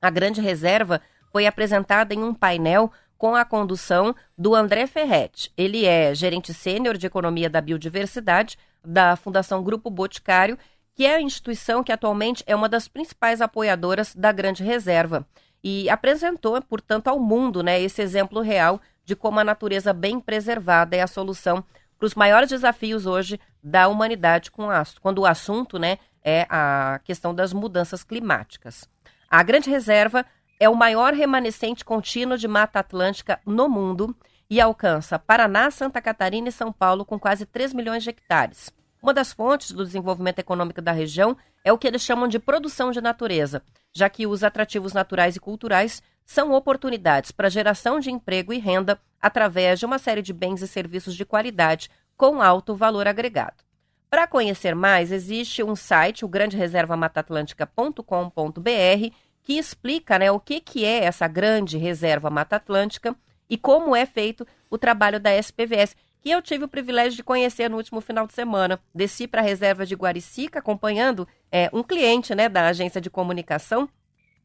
[0.00, 1.00] A grande reserva
[1.30, 5.52] foi apresentada em um painel com a condução do André Ferretti.
[5.56, 10.58] Ele é gerente sênior de economia da biodiversidade da Fundação Grupo Boticário,
[10.94, 15.26] que é a instituição que atualmente é uma das principais apoiadoras da Grande Reserva.
[15.62, 20.96] E apresentou, portanto, ao mundo né, esse exemplo real de como a natureza bem preservada
[20.96, 21.62] é a solução
[22.00, 26.98] para os maiores desafios hoje da humanidade com a, quando o assunto né, é a
[27.04, 28.88] questão das mudanças climáticas.
[29.28, 30.24] A Grande Reserva
[30.58, 34.16] é o maior remanescente contínuo de Mata Atlântica no mundo
[34.48, 38.72] e alcança Paraná, Santa Catarina e São Paulo com quase 3 milhões de hectares.
[39.02, 42.90] Uma das fontes do desenvolvimento econômico da região é o que eles chamam de produção
[42.90, 48.54] de natureza, já que os atrativos naturais e culturais são oportunidades para geração de emprego
[48.54, 53.08] e renda através de uma série de bens e serviços de qualidade com alto valor
[53.08, 53.62] agregado.
[54.10, 61.04] Para conhecer mais, existe um site, o grandereservamatatlântica.com.br, que explica né, o que, que é
[61.04, 63.14] essa grande reserva Mata Atlântica
[63.48, 67.70] e como é feito o trabalho da SPVS, que eu tive o privilégio de conhecer
[67.70, 68.80] no último final de semana.
[68.94, 73.88] Desci para a reserva de Guaricica, acompanhando é, um cliente né, da agência de comunicação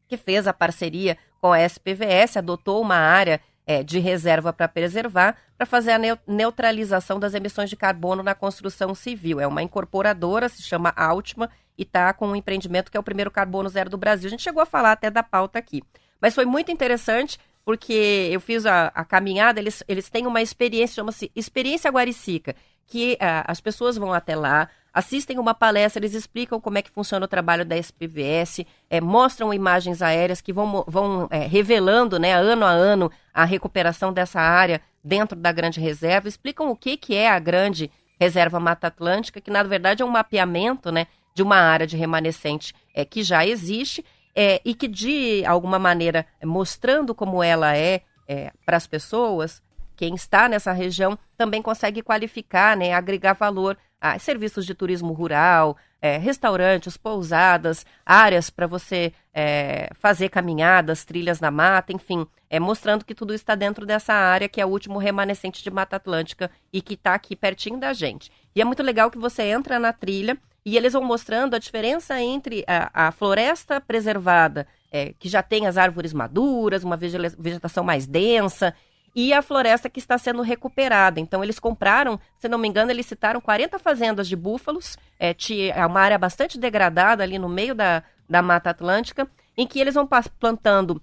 [0.08, 5.36] que fez a parceria com a SPVS, adotou uma área é, de reserva para preservar,
[5.58, 9.40] para fazer a neutralização das emissões de carbono na construção civil.
[9.40, 13.30] É uma incorporadora, se chama Altima, e está com um empreendimento que é o primeiro
[13.30, 14.28] carbono zero do Brasil.
[14.28, 15.82] A gente chegou a falar até da pauta aqui.
[16.20, 20.94] Mas foi muito interessante, porque eu fiz a, a caminhada, eles, eles têm uma experiência,
[20.94, 22.54] chama-se Experiência Guaricica,
[22.86, 26.92] que uh, as pessoas vão até lá, assistem uma palestra, eles explicam como é que
[26.92, 32.34] funciona o trabalho da SPVS, é, mostram imagens aéreas que vão, vão é, revelando, né,
[32.34, 37.16] ano a ano, a recuperação dessa área dentro da grande reserva, explicam o que, que
[37.16, 41.56] é a grande reserva Mata Atlântica, que na verdade é um mapeamento, né, de uma
[41.56, 44.04] área de remanescente é, que já existe
[44.36, 49.62] é, e que de alguma maneira mostrando como ela é, é para as pessoas,
[49.96, 55.74] quem está nessa região também consegue qualificar, né, agregar valor a serviços de turismo rural,
[56.02, 63.06] é, restaurantes, pousadas, áreas para você é, fazer caminhadas, trilhas na mata, enfim, é, mostrando
[63.06, 66.82] que tudo está dentro dessa área que é o último remanescente de Mata Atlântica e
[66.82, 68.30] que está aqui pertinho da gente.
[68.54, 72.20] E é muito legal que você entra na trilha e eles vão mostrando a diferença
[72.20, 78.04] entre a, a floresta preservada, é, que já tem as árvores maduras, uma vegetação mais
[78.04, 78.74] densa,
[79.14, 81.20] e a floresta que está sendo recuperada.
[81.20, 85.36] Então, eles compraram, se não me engano, eles citaram 40 fazendas de búfalos, é,
[85.72, 89.94] é uma área bastante degradada ali no meio da, da Mata Atlântica, em que eles
[89.94, 90.08] vão
[90.40, 91.00] plantando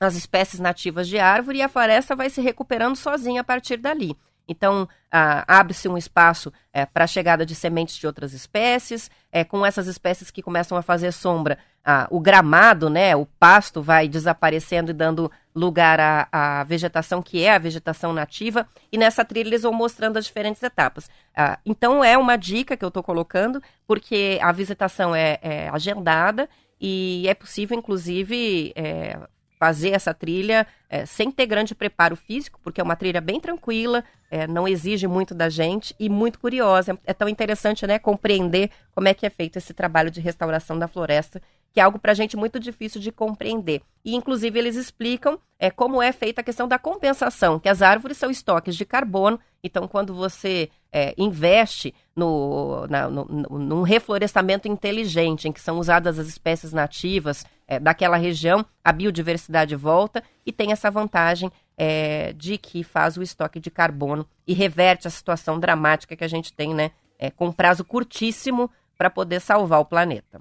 [0.00, 4.16] as espécies nativas de árvore e a floresta vai se recuperando sozinha a partir dali.
[4.46, 9.10] Então, ah, abre-se um espaço é, para a chegada de sementes de outras espécies.
[9.32, 13.82] É, com essas espécies que começam a fazer sombra, ah, o gramado, né, o pasto
[13.82, 18.66] vai desaparecendo e dando lugar à, à, vegetação que é a vegetação nativa.
[18.90, 21.10] E nessa trilha eles vão mostrando as diferentes etapas.
[21.34, 26.48] Ah, então, é uma dica que eu estou colocando, porque a visitação é, é, agendada
[26.80, 29.18] e é possível, inclusive, é,
[29.58, 34.04] fazer essa trilha é, sem ter grande preparo físico, porque é uma trilha bem tranquila,
[34.30, 36.98] é, não exige muito da gente e muito curiosa.
[37.04, 40.88] É tão interessante né, compreender como é que é feito esse trabalho de restauração da
[40.88, 41.40] floresta,
[41.74, 43.82] que é algo para a gente muito difícil de compreender.
[44.04, 48.16] E, inclusive, eles explicam é, como é feita a questão da compensação, que as árvores
[48.16, 55.48] são estoques de carbono, então, quando você é, investe no, na, no, num reflorestamento inteligente,
[55.48, 60.70] em que são usadas as espécies nativas é, daquela região, a biodiversidade volta e tem
[60.70, 66.14] essa vantagem é, de que faz o estoque de carbono e reverte a situação dramática
[66.14, 70.40] que a gente tem, né, é, com prazo curtíssimo para poder salvar o planeta.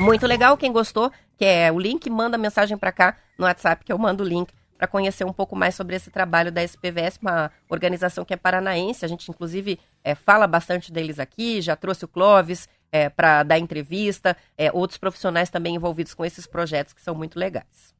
[0.00, 3.92] Muito legal, quem gostou, que é o link, manda mensagem para cá no WhatsApp que
[3.92, 7.50] eu mando o link para conhecer um pouco mais sobre esse trabalho da SPVS, uma
[7.68, 9.04] organização que é paranaense.
[9.04, 13.58] A gente, inclusive, é, fala bastante deles aqui, já trouxe o Clóvis é, para dar
[13.58, 17.95] entrevista, é, outros profissionais também envolvidos com esses projetos que são muito legais.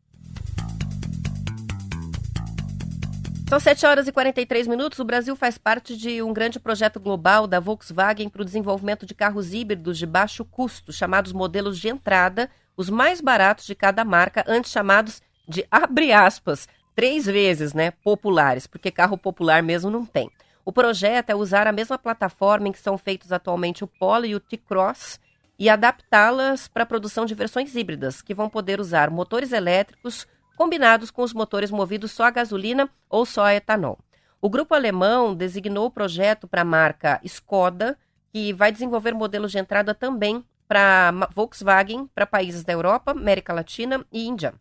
[3.49, 4.99] São 7 horas e 43 minutos.
[4.99, 9.14] O Brasil faz parte de um grande projeto global da Volkswagen para o desenvolvimento de
[9.14, 14.44] carros híbridos de baixo custo, chamados modelos de entrada, os mais baratos de cada marca,
[14.49, 20.28] antes chamados de abre aspas, três vezes, né, populares, porque carro popular mesmo não tem.
[20.64, 24.34] O projeto é usar a mesma plataforma em que são feitos atualmente o Polo e
[24.34, 25.20] o T-Cross
[25.57, 30.26] e adaptá-las para a produção de versões híbridas, que vão poder usar motores elétricos
[30.57, 33.98] combinados com os motores movidos só a gasolina ou só a etanol.
[34.40, 37.96] O grupo alemão designou o projeto para a marca Skoda,
[38.32, 44.04] que vai desenvolver modelos de entrada também para Volkswagen para países da Europa, América Latina
[44.12, 44.54] e Índia.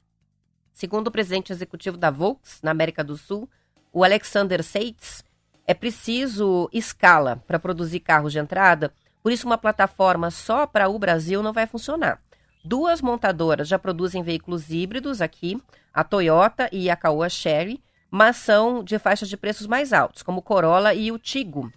[0.71, 3.49] Segundo o presidente executivo da Volks, na América do Sul,
[3.91, 5.23] o Alexander Seitz,
[5.65, 8.93] é preciso escala para produzir carros de entrada,
[9.23, 12.21] por isso uma plataforma só para o Brasil não vai funcionar.
[12.68, 15.61] Duas montadoras já produzem veículos híbridos aqui,
[15.93, 20.39] a Toyota e a Caoa Sherry, mas são de faixas de preços mais altos, como
[20.39, 21.72] o Corolla e o Tigo.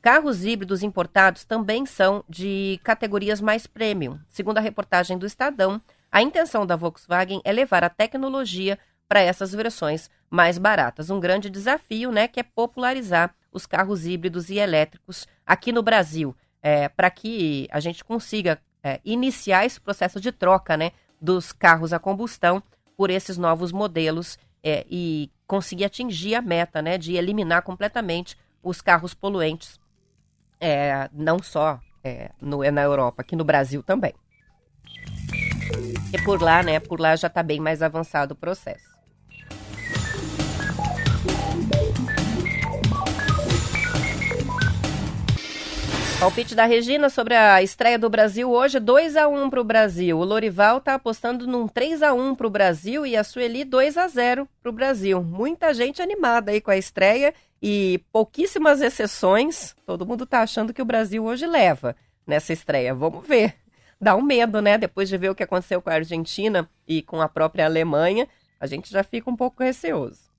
[0.00, 4.18] Carros híbridos importados também são de categorias mais premium.
[4.30, 5.78] Segundo a reportagem do Estadão,
[6.10, 11.10] a intenção da Volkswagen é levar a tecnologia para essas versões mais baratas.
[11.10, 16.34] Um grande desafio, né, que é popularizar os carros híbridos e elétricos aqui no Brasil,
[16.62, 21.92] é, para que a gente consiga é, iniciar esse processo de troca, né, dos carros
[21.92, 22.62] a combustão
[22.96, 28.80] por esses novos modelos é, e conseguir atingir a meta, né, de eliminar completamente os
[28.80, 29.80] carros poluentes,
[30.60, 34.14] é, não só é, no, na Europa, aqui no Brasil também.
[36.12, 36.80] E por lá, né?
[36.80, 38.90] Por lá já está bem mais avançado o processo.
[46.20, 50.18] Palpite da Regina sobre a estreia do Brasil hoje, 2 a 1 para o Brasil.
[50.18, 53.96] O Lorival está apostando num 3 a 1 para o Brasil e a Sueli 2
[53.96, 55.22] a 0 para o Brasil.
[55.22, 59.74] Muita gente animada aí com a estreia e pouquíssimas exceções.
[59.86, 61.96] Todo mundo está achando que o Brasil hoje leva
[62.26, 62.94] nessa estreia.
[62.94, 63.54] Vamos ver.
[63.98, 64.76] Dá um medo, né?
[64.76, 68.28] Depois de ver o que aconteceu com a Argentina e com a própria Alemanha,
[68.60, 70.29] a gente já fica um pouco receoso.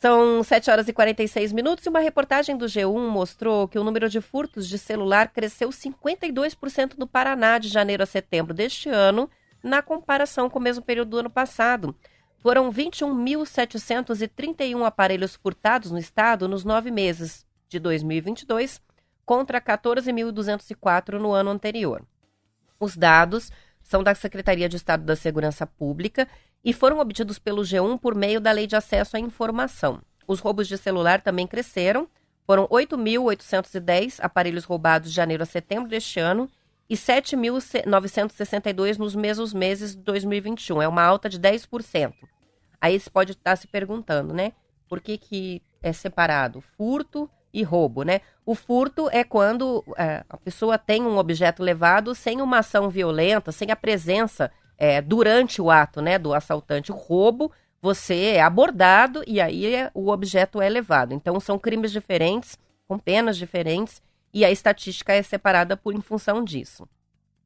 [0.00, 4.08] São 7 horas e 46 minutos e uma reportagem do G1 mostrou que o número
[4.08, 9.28] de furtos de celular cresceu 52% no Paraná de janeiro a setembro deste ano,
[9.62, 11.94] na comparação com o mesmo período do ano passado.
[12.38, 18.80] Foram 21.731 aparelhos furtados no estado nos nove meses de 2022,
[19.26, 22.02] contra 14.204 no ano anterior.
[22.80, 26.26] Os dados são da Secretaria de Estado da Segurança Pública
[26.64, 30.00] e foram obtidos pelo G1 por meio da Lei de Acesso à Informação.
[30.26, 32.08] Os roubos de celular também cresceram.
[32.46, 36.50] Foram 8.810 aparelhos roubados de janeiro a setembro deste ano
[36.88, 40.82] e 7.962 nos mesmos meses de 2021.
[40.82, 42.12] É uma alta de 10%.
[42.80, 44.52] Aí você pode estar se perguntando, né?
[44.88, 48.20] Por que, que é separado furto e roubo, né?
[48.44, 53.52] O furto é quando é, a pessoa tem um objeto levado sem uma ação violenta,
[53.52, 54.50] sem a presença
[54.80, 56.90] é, durante o ato né, do assaltante.
[56.90, 57.52] O roubo,
[57.82, 61.12] você é abordado e aí é, o objeto é levado.
[61.12, 62.58] Então, são crimes diferentes,
[62.88, 64.00] com penas diferentes,
[64.32, 66.88] e a estatística é separada por em função disso.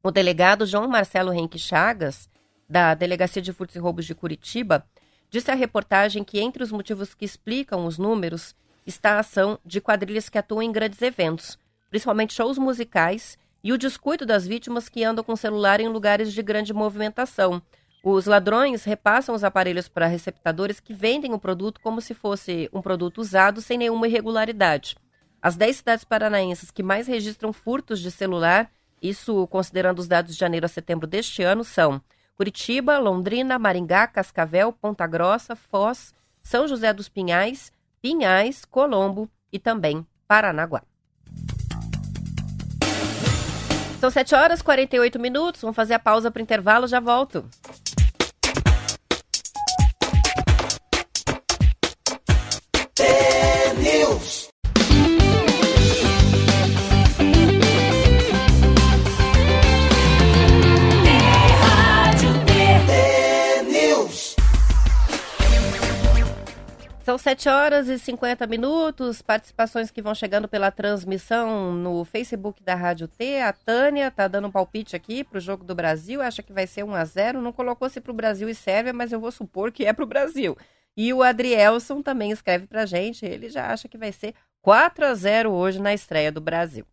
[0.01, 2.29] O delegado João Marcelo Henrique Chagas,
[2.69, 4.85] da Delegacia de Furtos e Roubos de Curitiba,
[5.29, 8.55] disse à reportagem que entre os motivos que explicam os números
[8.85, 11.57] está a ação de quadrilhas que atuam em grandes eventos,
[11.89, 16.43] principalmente shows musicais e o descuido das vítimas que andam com celular em lugares de
[16.43, 17.59] grande movimentação.
[18.03, 22.79] Os ladrões repassam os aparelhos para receptadores que vendem o produto como se fosse um
[22.79, 24.95] produto usado sem nenhuma irregularidade.
[25.41, 28.69] As 10 cidades paranaenses que mais registram furtos de celular,
[29.01, 31.99] isso considerando os dados de janeiro a setembro deste ano, são
[32.35, 36.13] Curitiba, Londrina, Maringá, Cascavel, Ponta Grossa, Foz,
[36.43, 40.83] São José dos Pinhais, Pinhais, Colombo e também Paranaguá.
[43.99, 45.61] São 7 horas e 48 minutos.
[45.61, 47.45] Vamos fazer a pausa para o intervalo, já volto.
[67.05, 69.21] São 7 horas e 50 minutos.
[69.21, 73.41] Participações que vão chegando pela transmissão no Facebook da Rádio T.
[73.41, 76.19] A Tânia tá dando um palpite aqui para o jogo do Brasil.
[76.19, 78.91] Acha que vai ser 1 a 0 Não colocou se para o Brasil e Sérvia,
[78.91, 80.57] mas eu vou supor que é para o Brasil.
[80.97, 83.23] E o Adrielson também escreve para gente.
[83.23, 84.33] Ele já acha que vai ser
[84.63, 86.87] 4 a 0 hoje na estreia do Brasil.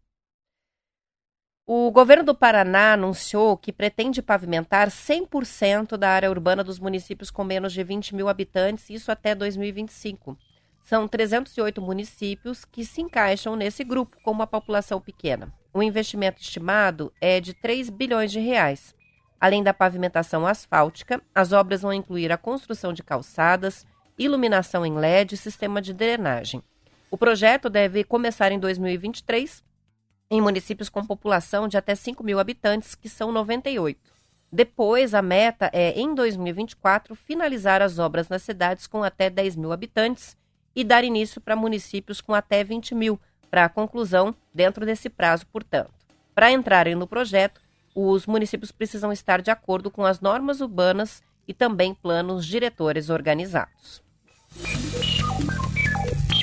[1.65, 7.45] O governo do Paraná anunciou que pretende pavimentar 100% da área urbana dos municípios com
[7.45, 10.37] menos de 20 mil habitantes, isso até 2025.
[10.83, 15.55] São 308 municípios que se encaixam nesse grupo com uma população pequena.
[15.73, 18.93] O investimento estimado é de 3 bilhões de reais.
[19.41, 23.87] Além da pavimentação asfáltica, as obras vão incluir a construção de calçadas,
[24.19, 26.61] iluminação em LED e sistema de drenagem.
[27.09, 29.63] O projeto deve começar em 2023
[30.33, 34.01] em municípios com população de até 5 mil habitantes, que são 98.
[34.51, 39.73] Depois, a meta é, em 2024, finalizar as obras nas cidades com até 10 mil
[39.73, 40.35] habitantes
[40.75, 43.21] e dar início para municípios com até 20 mil,
[43.51, 45.93] para a conclusão dentro desse prazo, portanto.
[46.35, 47.61] Para entrarem no projeto,
[47.95, 54.03] os municípios precisam estar de acordo com as normas urbanas e também planos diretores organizados.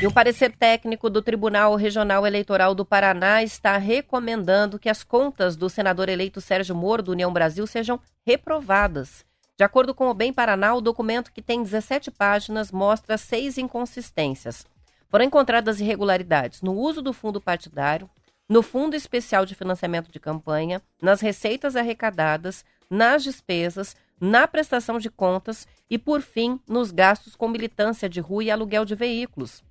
[0.01, 5.57] E um parecer técnico do Tribunal Regional Eleitoral do Paraná está recomendando que as contas
[5.57, 9.25] do senador eleito Sérgio Moro do União Brasil sejam reprovadas.
[9.57, 14.65] De acordo com o Bem Paraná, o documento, que tem 17 páginas, mostra seis inconsistências.
[15.09, 18.09] Foram encontradas irregularidades no uso do fundo partidário,
[18.47, 25.09] no Fundo Especial de Financiamento de Campanha, nas receitas arrecadadas, nas despesas, na prestação de
[25.09, 29.61] contas e, por fim, nos gastos com militância de rua e aluguel de veículos.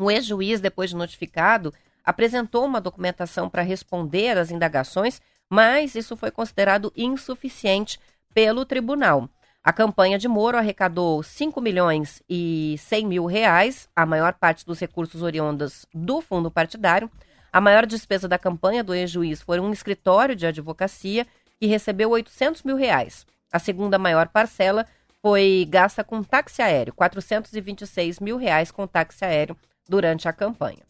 [0.00, 6.30] O ex-juiz, depois de notificado, apresentou uma documentação para responder às indagações, mas isso foi
[6.30, 8.00] considerado insuficiente
[8.32, 9.28] pelo tribunal.
[9.62, 14.78] A campanha de Moro arrecadou 5 milhões e 100 mil reais, a maior parte dos
[14.78, 17.10] recursos oriundos do fundo partidário.
[17.52, 21.26] A maior despesa da campanha do ex-juiz foi um escritório de advocacia
[21.58, 23.26] que recebeu 800 mil reais.
[23.52, 24.86] A segunda maior parcela
[25.20, 29.54] foi gasta com táxi aéreo, 426 mil reais com táxi aéreo
[29.90, 30.88] durante a campanha.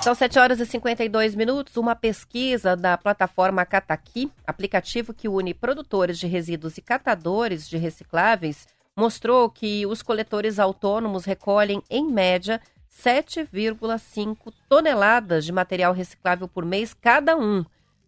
[0.00, 1.76] São 7 horas e 52 minutos.
[1.76, 8.66] Uma pesquisa da plataforma Cataqui, aplicativo que une produtores de resíduos e catadores de recicláveis,
[8.96, 16.94] mostrou que os coletores autônomos recolhem, em média, 7,5 toneladas de material reciclável por mês
[16.94, 17.64] cada um.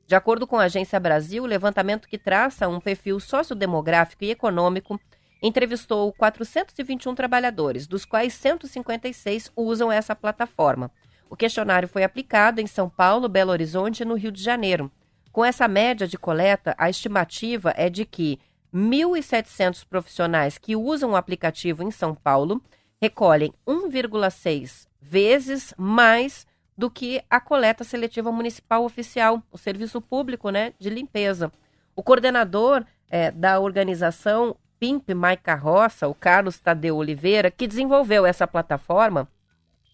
[0.06, 4.98] De acordo com a Agência Brasil, o levantamento que traça um perfil sociodemográfico e econômico
[5.42, 10.90] entrevistou 421 trabalhadores, dos quais 156 usam essa plataforma.
[11.28, 14.90] O questionário foi aplicado em São Paulo, Belo Horizonte e no Rio de Janeiro.
[15.32, 18.38] Com essa média de coleta, a estimativa é de que
[18.74, 22.62] 1.700 profissionais que usam o aplicativo em São Paulo
[23.00, 30.72] recolhem 1,6 vezes mais do que a coleta seletiva municipal oficial, o serviço público né,
[30.78, 31.52] de limpeza.
[31.94, 38.46] O coordenador é, da organização Pimp My Carroça, o Carlos Tadeu Oliveira, que desenvolveu essa
[38.46, 39.28] plataforma,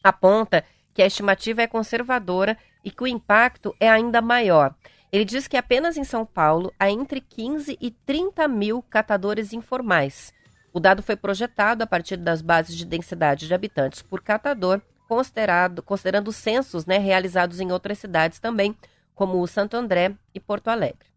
[0.02, 0.64] aponta
[0.94, 4.72] que a estimativa é conservadora e que o impacto é ainda maior.
[5.12, 10.32] Ele diz que apenas em São Paulo há entre 15 e 30 mil catadores informais.
[10.72, 15.82] O dado foi projetado a partir das bases de densidade de habitantes por catador, considerado,
[15.82, 18.76] considerando censos né, realizados em outras cidades também,
[19.14, 21.15] como Santo André e Porto Alegre.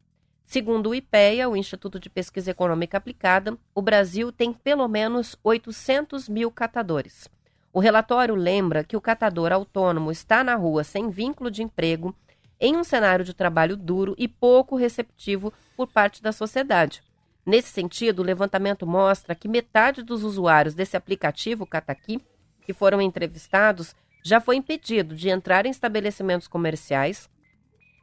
[0.49, 6.27] Segundo o IPEA, o Instituto de Pesquisa Econômica Aplicada, o Brasil tem pelo menos 800
[6.27, 7.29] mil catadores.
[7.71, 12.15] O relatório lembra que o catador autônomo está na rua sem vínculo de emprego,
[12.59, 17.03] em um cenário de trabalho duro e pouco receptivo por parte da sociedade.
[17.45, 22.19] Nesse sentido, o levantamento mostra que metade dos usuários desse aplicativo Cataqui,
[22.63, 23.95] que foram entrevistados,
[24.25, 27.29] já foi impedido de entrar em estabelecimentos comerciais,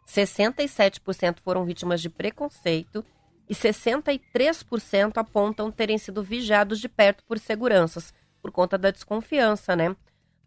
[0.06, 3.04] 67% foram vítimas de preconceito
[3.48, 9.94] e 63% apontam terem sido vigiados de perto por seguranças, por conta da desconfiança, né?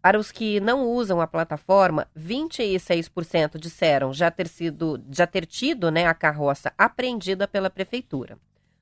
[0.02, 5.90] Para os que não usam a plataforma, 26% disseram já ter sido, já ter tido,
[5.90, 8.38] né, a carroça apreendida pela prefeitura.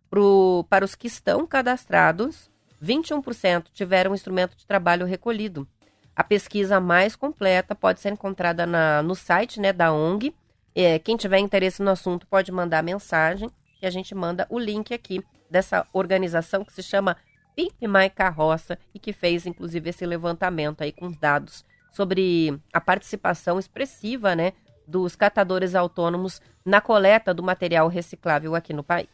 [0.08, 2.48] Pro, para os que estão cadastrados,
[2.82, 5.66] 21% tiveram o instrumento de trabalho recolhido.
[6.14, 10.34] A pesquisa mais completa pode ser encontrada na, no site né, da ONG.
[10.80, 13.50] É, quem tiver interesse no assunto pode mandar mensagem
[13.82, 15.20] e a gente manda o link aqui
[15.50, 17.16] dessa organização que se chama
[17.56, 23.58] Pimp My Carroça e que fez inclusive esse levantamento aí com dados sobre a participação
[23.58, 24.52] expressiva, né,
[24.86, 29.08] dos catadores autônomos na coleta do material reciclável aqui no país.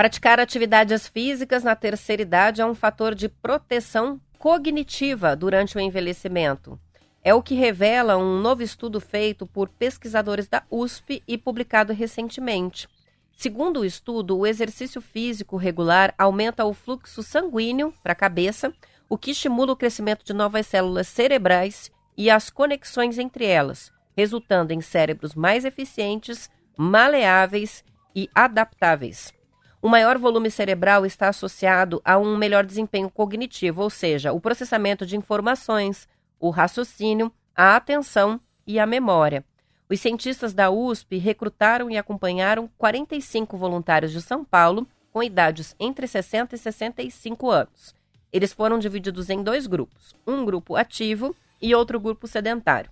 [0.00, 6.80] Praticar atividades físicas na terceira idade é um fator de proteção cognitiva durante o envelhecimento.
[7.22, 12.88] É o que revela um novo estudo feito por pesquisadores da USP e publicado recentemente.
[13.36, 18.72] Segundo o estudo, o exercício físico regular aumenta o fluxo sanguíneo para a cabeça,
[19.06, 24.72] o que estimula o crescimento de novas células cerebrais e as conexões entre elas, resultando
[24.72, 27.84] em cérebros mais eficientes, maleáveis
[28.16, 29.38] e adaptáveis.
[29.82, 35.06] O maior volume cerebral está associado a um melhor desempenho cognitivo, ou seja, o processamento
[35.06, 36.06] de informações,
[36.38, 39.42] o raciocínio, a atenção e a memória.
[39.88, 46.06] Os cientistas da USP recrutaram e acompanharam 45 voluntários de São Paulo com idades entre
[46.06, 47.94] 60 e 65 anos.
[48.30, 52.90] Eles foram divididos em dois grupos, um grupo ativo e outro grupo sedentário.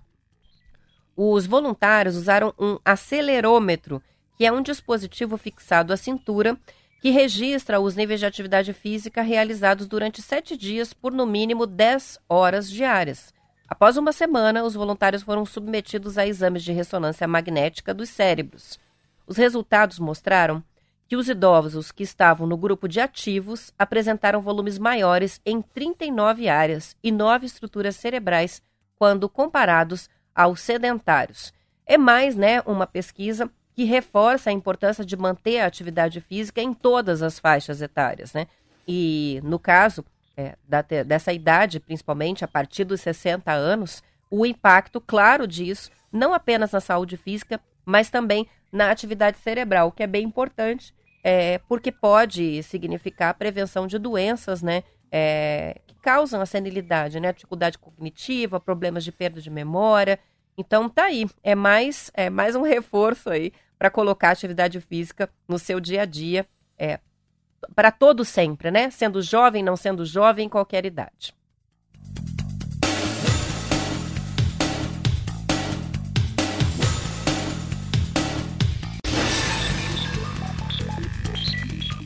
[1.15, 4.01] Os voluntários usaram um acelerômetro,
[4.37, 6.57] que é um dispositivo fixado à cintura
[6.99, 12.19] que registra os níveis de atividade física realizados durante sete dias por no mínimo 10
[12.27, 13.33] horas diárias.
[13.67, 18.79] Após uma semana, os voluntários foram submetidos a exames de ressonância magnética dos cérebros.
[19.25, 20.63] Os resultados mostraram
[21.07, 26.95] que os idosos que estavam no grupo de ativos apresentaram volumes maiores em 39 áreas
[27.01, 28.61] e 9 estruturas cerebrais
[28.95, 31.53] quando comparados aos sedentários.
[31.85, 36.73] É mais, né, uma pesquisa que reforça a importância de manter a atividade física em
[36.73, 38.45] todas as faixas etárias, né?
[38.85, 40.03] E no caso,
[40.35, 46.33] é, da, dessa idade, principalmente a partir dos 60 anos, o impacto claro disso, não
[46.33, 51.89] apenas na saúde física, mas também na atividade cerebral, que é bem importante, é, porque
[51.89, 54.83] pode significar a prevenção de doenças, né?
[55.09, 57.31] É, que causam a senilidade, né?
[57.31, 60.19] Dificuldade cognitiva, problemas de perda de memória.
[60.57, 65.57] Então tá aí, é mais, é mais um reforço aí para colocar atividade física no
[65.57, 66.45] seu dia a dia,
[66.77, 66.99] é,
[67.73, 68.89] para todo sempre, né?
[68.89, 71.33] Sendo jovem, não sendo jovem, em qualquer idade.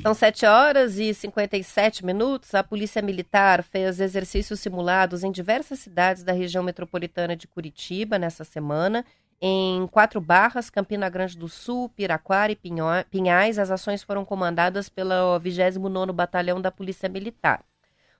[0.03, 2.53] São 7 horas e 57 minutos.
[2.53, 8.43] A Polícia Militar fez exercícios simulados em diversas cidades da região metropolitana de Curitiba nessa
[8.43, 9.05] semana.
[9.46, 12.56] Em Quatro Barras, Campina Grande do Sul, Piraquara e
[13.10, 17.62] Pinhais, as ações foram comandadas pelo 29º Batalhão da Polícia Militar.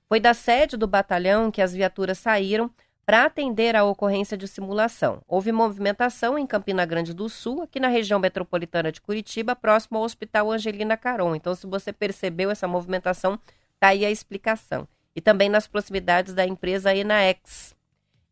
[0.10, 2.70] Foi da sede do batalhão que as viaturas saíram
[3.06, 5.22] para atender à ocorrência de simulação.
[5.26, 10.04] Houve movimentação em Campina Grande do Sul, aqui na região metropolitana de Curitiba, próximo ao
[10.04, 11.36] Hospital Angelina Caron.
[11.36, 13.40] Então, se você percebeu essa movimentação,
[13.76, 14.86] está aí a explicação.
[15.16, 17.74] E também nas proximidades da empresa Enaex.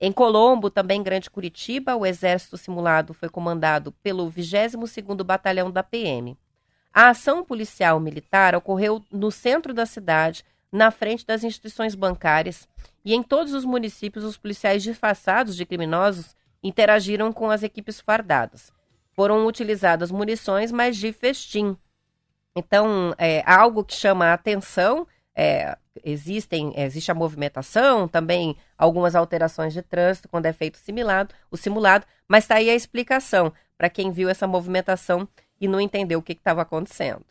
[0.03, 6.35] Em Colombo, também Grande Curitiba, o exército simulado foi comandado pelo 22º Batalhão da PM.
[6.91, 12.67] A ação policial militar ocorreu no centro da cidade, na frente das instituições bancárias
[13.05, 18.73] e em todos os municípios os policiais disfarçados de criminosos interagiram com as equipes fardadas.
[19.11, 21.77] Foram utilizadas munições, mas de festim.
[22.55, 25.05] Então, é algo que chama a atenção.
[25.35, 31.57] É, existem, existe a movimentação, também algumas alterações de trânsito quando é feito simulado, o
[31.57, 35.27] simulado, mas está aí a explicação para quem viu essa movimentação
[35.59, 37.25] e não entendeu o que estava acontecendo.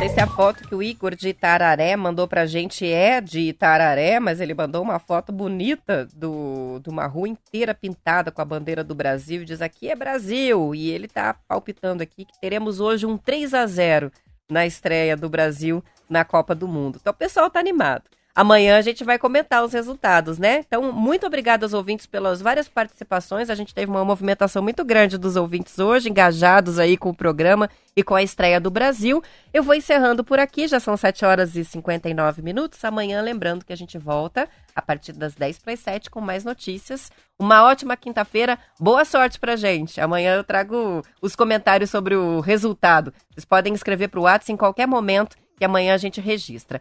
[0.00, 4.18] Sei se a foto que o Igor de Itararé mandou pra gente é de Itararé,
[4.18, 8.82] mas ele mandou uma foto bonita do, de uma rua inteira pintada com a bandeira
[8.82, 9.44] do Brasil.
[9.44, 10.74] Diz aqui é Brasil.
[10.74, 14.10] E ele tá palpitando aqui que teremos hoje um 3 a 0
[14.50, 16.96] na estreia do Brasil na Copa do Mundo.
[16.98, 18.04] Então o pessoal tá animado.
[18.34, 20.58] Amanhã a gente vai comentar os resultados, né?
[20.66, 23.50] Então, muito obrigada aos ouvintes pelas várias participações.
[23.50, 27.68] A gente teve uma movimentação muito grande dos ouvintes hoje, engajados aí com o programa
[27.96, 29.22] e com a estreia do Brasil.
[29.52, 32.84] Eu vou encerrando por aqui, já são 7 horas e 59 minutos.
[32.84, 36.44] Amanhã, lembrando que a gente volta a partir das 10 para as 7 com mais
[36.44, 37.10] notícias.
[37.38, 40.00] Uma ótima quinta-feira, boa sorte pra gente.
[40.00, 43.12] Amanhã eu trago os comentários sobre o resultado.
[43.30, 46.80] Vocês podem escrever para o WhatsApp em qualquer momento que amanhã a gente registra.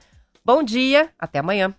[0.49, 1.75] Bom dia, até amanhã.